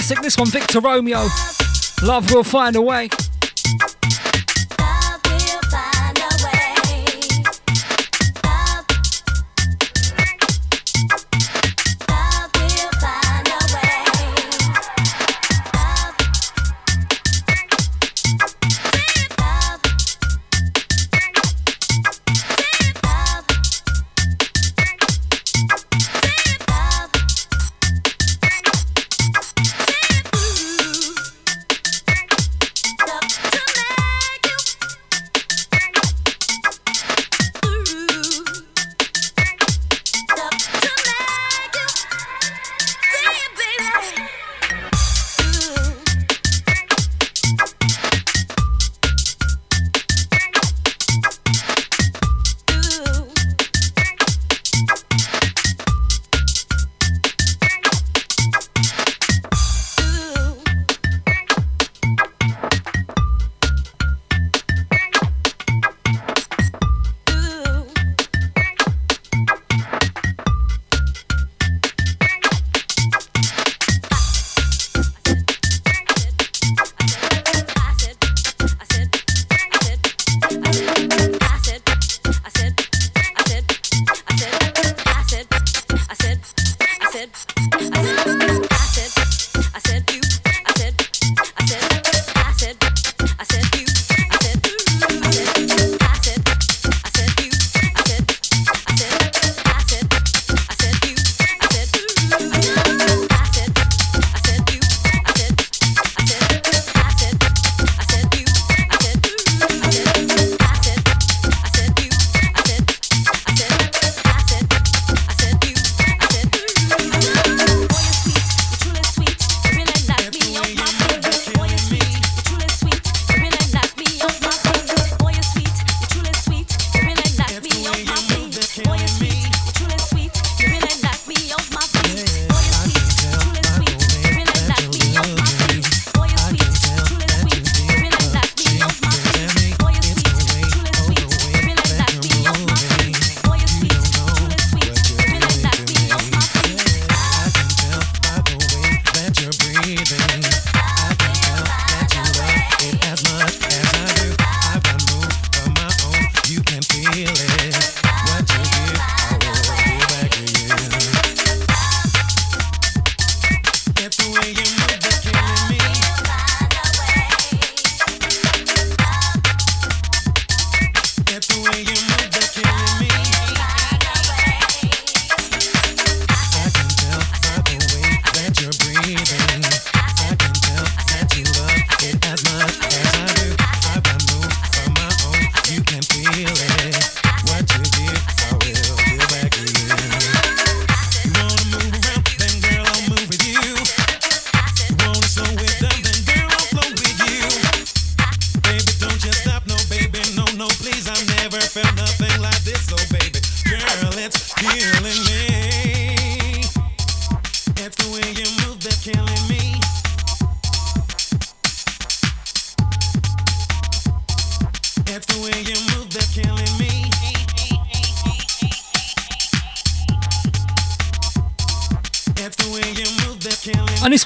classic. 0.02 0.22
This 0.24 0.38
one, 0.38 0.50
Victor 0.50 0.80
Romeo. 0.80 1.28
Love 2.02 2.32
will 2.34 2.44
find 2.44 2.76
a 2.76 2.82
way. 2.82 3.10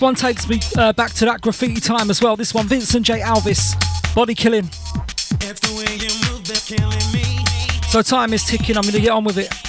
one 0.06 0.14
takes 0.14 0.48
me 0.48 0.60
uh, 0.77 0.94
back 0.94 1.14
to 1.14 1.26
that 1.26 1.41
graffiti 1.41 1.82
time 1.82 2.11
as 2.11 2.22
well. 2.22 2.36
This 2.36 2.53
one, 2.53 2.68
Vincent 2.68 3.07
J. 3.07 3.22
Alvis, 3.22 3.73
Body 4.14 4.36
Killing. 4.36 4.65
Move, 4.65 6.45
killing 6.68 7.36
so 7.90 8.03
time 8.03 8.32
is 8.32 8.44
ticking. 8.44 8.77
I'm 8.77 8.84
going 8.84 8.94
to 8.94 9.02
get 9.02 9.10
on 9.10 9.23
with 9.23 9.40
it. 9.40 9.64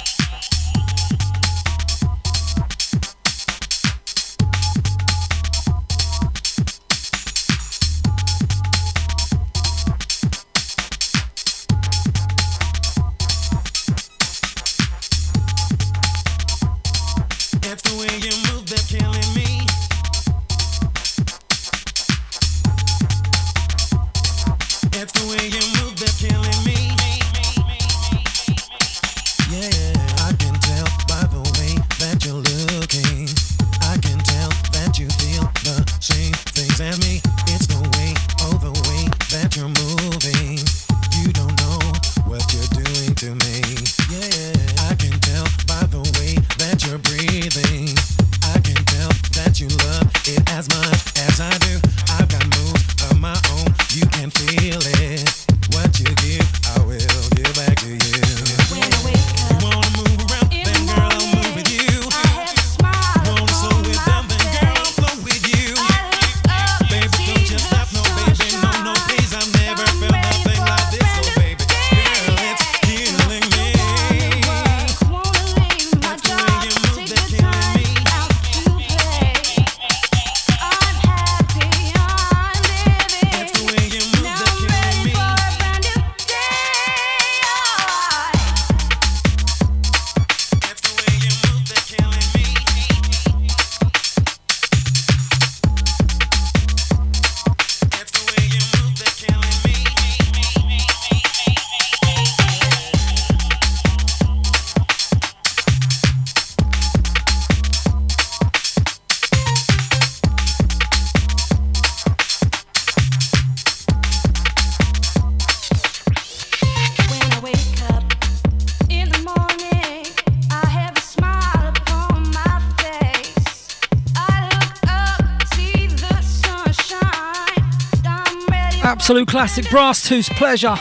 absolute 129.07 129.29
classic 129.29 129.69
Brass 129.69 130.03
Tooth 130.05 130.29
Pleasure. 130.31 130.75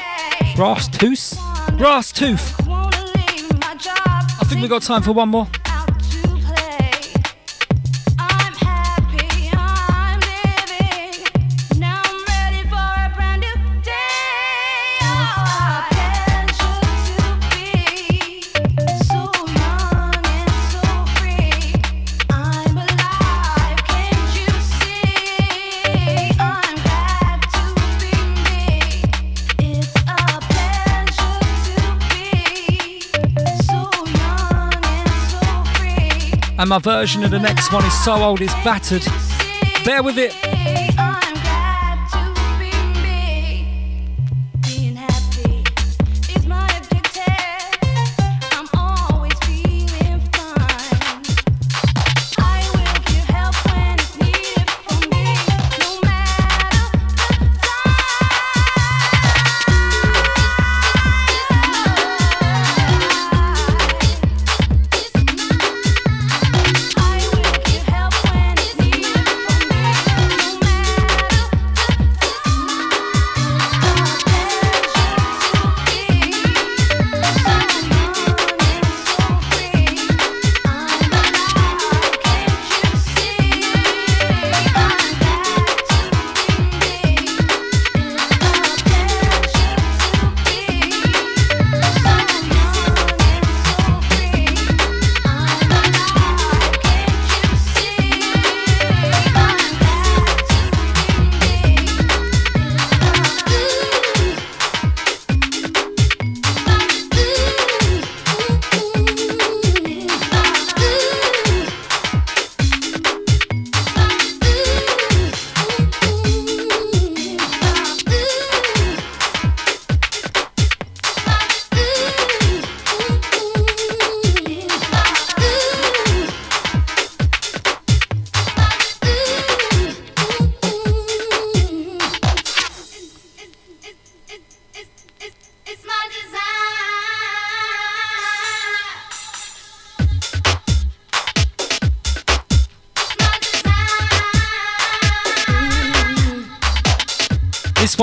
Brass 0.56 0.88
Tooth? 0.88 1.38
Brass 1.78 2.10
Tooth. 2.10 2.56
I 2.66 4.44
think 4.48 4.62
we 4.62 4.66
got 4.66 4.82
time 4.82 5.02
for 5.02 5.12
one 5.12 5.28
more. 5.28 5.46
And 36.58 36.70
my 36.70 36.78
version 36.78 37.22
of 37.22 37.30
the 37.30 37.38
next 37.38 37.72
one 37.72 37.84
is 37.84 38.04
so 38.04 38.14
old 38.14 38.40
it's 38.40 38.54
battered. 38.64 39.04
Bear 39.84 40.02
with 40.02 40.18
it. 40.18 40.55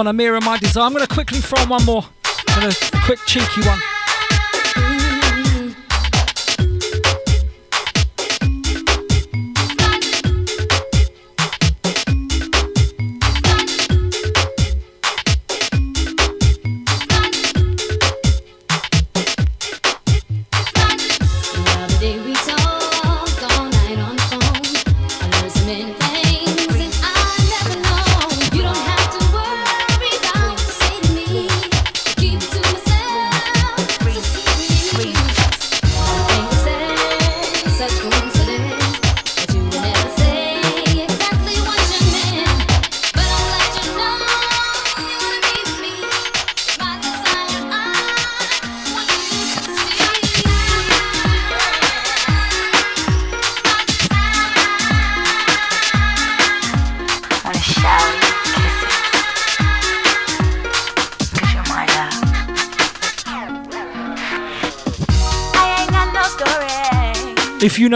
One, 0.04 0.18
Amira, 0.18 0.44
My 0.44 0.58
Desire. 0.58 0.84
I'm 0.84 0.92
going 0.92 1.06
to 1.06 1.14
quickly 1.14 1.40
throw 1.40 1.62
on 1.62 1.70
one 1.70 1.86
more. 1.86 2.04
A 2.58 2.76
quick 3.06 3.20
cheeky 3.26 3.62
one. 3.66 3.80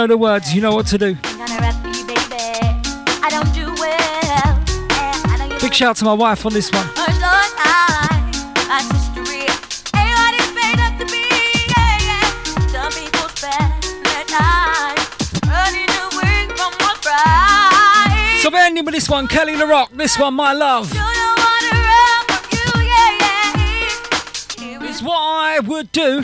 Know 0.07 0.13
the 0.13 0.17
words, 0.19 0.53
you 0.53 0.61
know 0.61 0.73
what 0.73 0.85
to 0.87 0.97
do. 0.97 1.15
Gonna 1.15 1.57
rap 1.59 1.75
for 1.81 1.89
you, 1.89 2.05
baby. 2.05 2.21
I 3.21 3.27
don't 3.29 3.53
do 3.53 3.65
well. 3.75 4.55
And 4.95 5.31
I 5.31 5.35
know 5.37 5.53
you 5.53 5.59
Big 5.59 5.73
shout 5.73 5.89
out 5.89 5.95
to 5.97 6.05
my 6.05 6.13
wife 6.13 6.45
on 6.45 6.53
this 6.53 6.71
one. 6.71 6.87
much 6.87 6.95
Lord, 6.95 7.19
I, 7.19 8.15
my 8.69 8.79
history. 8.87 9.51
Ain't 9.99 10.15
what 10.15 10.33
it's 10.33 10.55
made 10.55 10.79
up 10.79 10.95
to 10.97 11.05
be. 11.11 11.27
Yeah, 11.75 12.07
yeah. 12.07 12.23
Some 12.71 12.93
people 12.95 13.27
spend 13.35 13.83
their 14.07 14.23
time 14.31 14.95
running 15.43 15.91
away 16.07 16.47
from 16.55 16.71
what's 16.79 17.05
right. 17.05 18.39
So 18.41 18.49
we're 18.49 18.59
ending 18.59 18.85
with 18.85 18.93
this 18.93 19.09
one, 19.09 19.27
Kele 19.27 19.57
Le 19.57 19.67
Roc. 19.67 19.91
This 19.91 20.17
one, 20.17 20.35
My 20.35 20.53
Love. 20.53 20.87
You 20.93 21.01
don't 21.01 21.37
wanna 21.37 21.83
run 21.83 22.25
from 22.29 22.47
you, 22.53 22.87
yeah, 22.87 23.17
yeah. 23.19 24.79
Here 24.79 24.83
Is 24.89 25.03
what 25.03 25.17
I 25.19 25.59
would 25.59 25.91
do. 25.91 26.23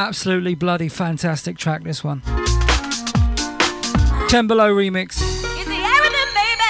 Absolutely 0.00 0.54
bloody 0.54 0.88
fantastic 0.88 1.58
track, 1.58 1.82
this 1.82 2.02
one. 2.02 2.22
Ten 4.28 4.46
Below 4.46 4.74
remix. 4.74 5.20
You 5.20 5.26
see 5.28 5.82
everything, 5.84 6.30
baby. 6.40 6.64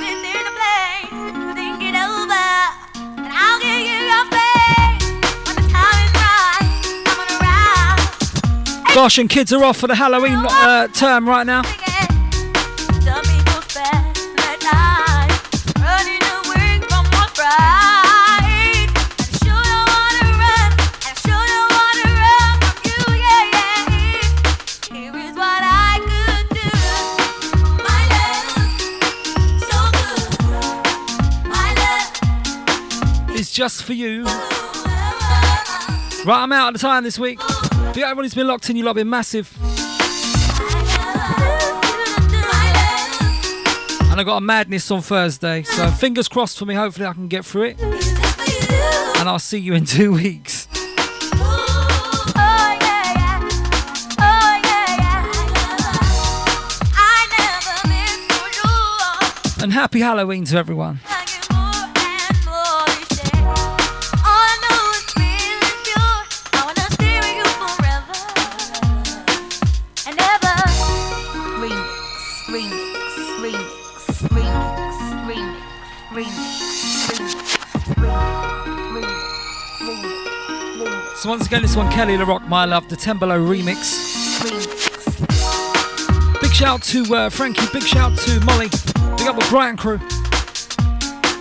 This 0.00 0.16
is 0.24 0.44
the 0.46 0.54
place. 0.56 1.10
Think 1.54 1.82
it 1.82 1.94
over, 1.94 2.48
and 3.20 3.28
I'll 3.30 3.60
give 3.60 3.84
you 3.84 4.00
your 4.08 4.24
space. 4.32 5.04
When 5.44 5.56
the 5.56 5.68
time 5.70 6.00
is 6.06 6.12
right, 6.16 6.72
coming 7.04 7.32
around. 7.38 8.00
Gosh, 8.94 9.18
and 9.18 9.28
kids 9.28 9.52
are 9.52 9.62
off 9.62 9.76
for 9.76 9.86
the 9.86 9.94
Halloween 9.94 10.38
uh, 10.38 10.88
term 10.88 11.28
right 11.28 11.46
now. 11.46 11.62
Just 33.58 33.82
for 33.82 33.92
you. 33.92 34.22
Right, 34.22 36.28
I'm 36.28 36.52
out 36.52 36.76
of 36.76 36.80
time 36.80 37.02
this 37.02 37.18
week. 37.18 37.40
Big 37.92 38.04
up 38.04 38.16
who's 38.16 38.32
been 38.32 38.46
locked 38.46 38.70
in, 38.70 38.76
you 38.76 38.84
lot 38.84 38.94
been 38.94 39.10
massive. 39.10 39.52
And 44.12 44.20
I 44.20 44.22
got 44.24 44.36
a 44.36 44.40
madness 44.40 44.88
on 44.92 45.02
Thursday, 45.02 45.64
so 45.64 45.90
fingers 45.90 46.28
crossed 46.28 46.56
for 46.56 46.66
me. 46.66 46.76
Hopefully, 46.76 47.06
I 47.06 47.12
can 47.14 47.26
get 47.26 47.44
through 47.44 47.74
it. 47.74 47.82
And 47.82 49.28
I'll 49.28 49.40
see 49.40 49.58
you 49.58 49.74
in 49.74 49.84
two 49.84 50.12
weeks. 50.12 50.68
And 59.60 59.72
happy 59.72 59.98
Halloween 59.98 60.44
to 60.44 60.56
everyone. 60.56 61.00
Once 81.28 81.46
again, 81.46 81.60
this 81.60 81.76
one, 81.76 81.92
Kele 81.92 82.16
Le 82.16 82.24
Roc, 82.24 82.42
My 82.48 82.64
Love, 82.64 82.88
the 82.88 82.96
Ten 82.96 83.18
Below 83.18 83.38
remix. 83.38 83.92
Big 86.40 86.52
shout 86.54 86.82
to 86.84 87.04
uh, 87.14 87.28
Frankie, 87.28 87.66
big 87.70 87.82
shout 87.82 88.16
to 88.20 88.40
Molly, 88.46 88.68
big 89.18 89.28
up 89.28 89.36
the 89.36 89.46
Brian 89.50 89.76
crew, 89.76 89.98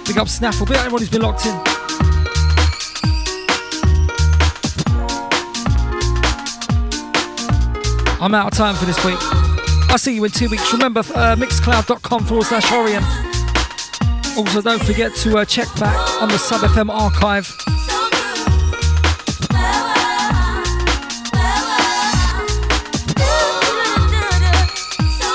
big 0.05 0.17
up 0.17 0.27
Snaffle, 0.27 0.65
big 0.65 0.75
up 0.75 0.81
everyone 0.81 0.99
who's 0.99 1.09
been 1.09 1.21
locked 1.21 1.45
in. 1.45 1.53
I'm 8.21 8.35
out 8.35 8.51
of 8.51 8.57
time 8.57 8.75
for 8.75 8.83
this 8.83 9.01
week. 9.05 9.17
I'll 9.89 9.97
see 9.97 10.13
you 10.15 10.25
in 10.25 10.31
two 10.31 10.49
weeks. 10.49 10.73
Remember, 10.73 10.99
uh, 10.99 11.37
mixcloud.com 11.37 12.25
forward 12.25 12.45
slash 12.45 12.65
Orien. 12.65 13.03
Also, 14.37 14.61
don't 14.61 14.83
forget 14.83 15.15
to 15.15 15.37
uh, 15.37 15.45
check 15.45 15.73
back 15.79 16.21
on 16.21 16.27
the 16.27 16.37
Sub 16.37 16.59
FM 16.59 16.89
archive. 16.89 17.76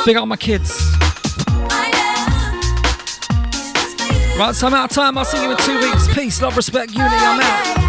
Big 0.05 0.17
up 0.17 0.27
my 0.27 0.37
kids. 0.37 0.71
Right, 4.37 4.53
so 4.53 4.67
I'm 4.67 4.75
out 4.75 4.91
of 4.91 4.97
time. 4.97 5.17
I'll 5.17 5.25
see 5.25 5.41
you 5.41 5.51
in 5.51 5.57
two 5.59 5.79
weeks. 5.79 6.13
Peace, 6.13 6.43
love, 6.43 6.57
respect, 6.57 6.93
unity. 6.93 7.15
I'm 7.17 7.41
out. 7.41 7.82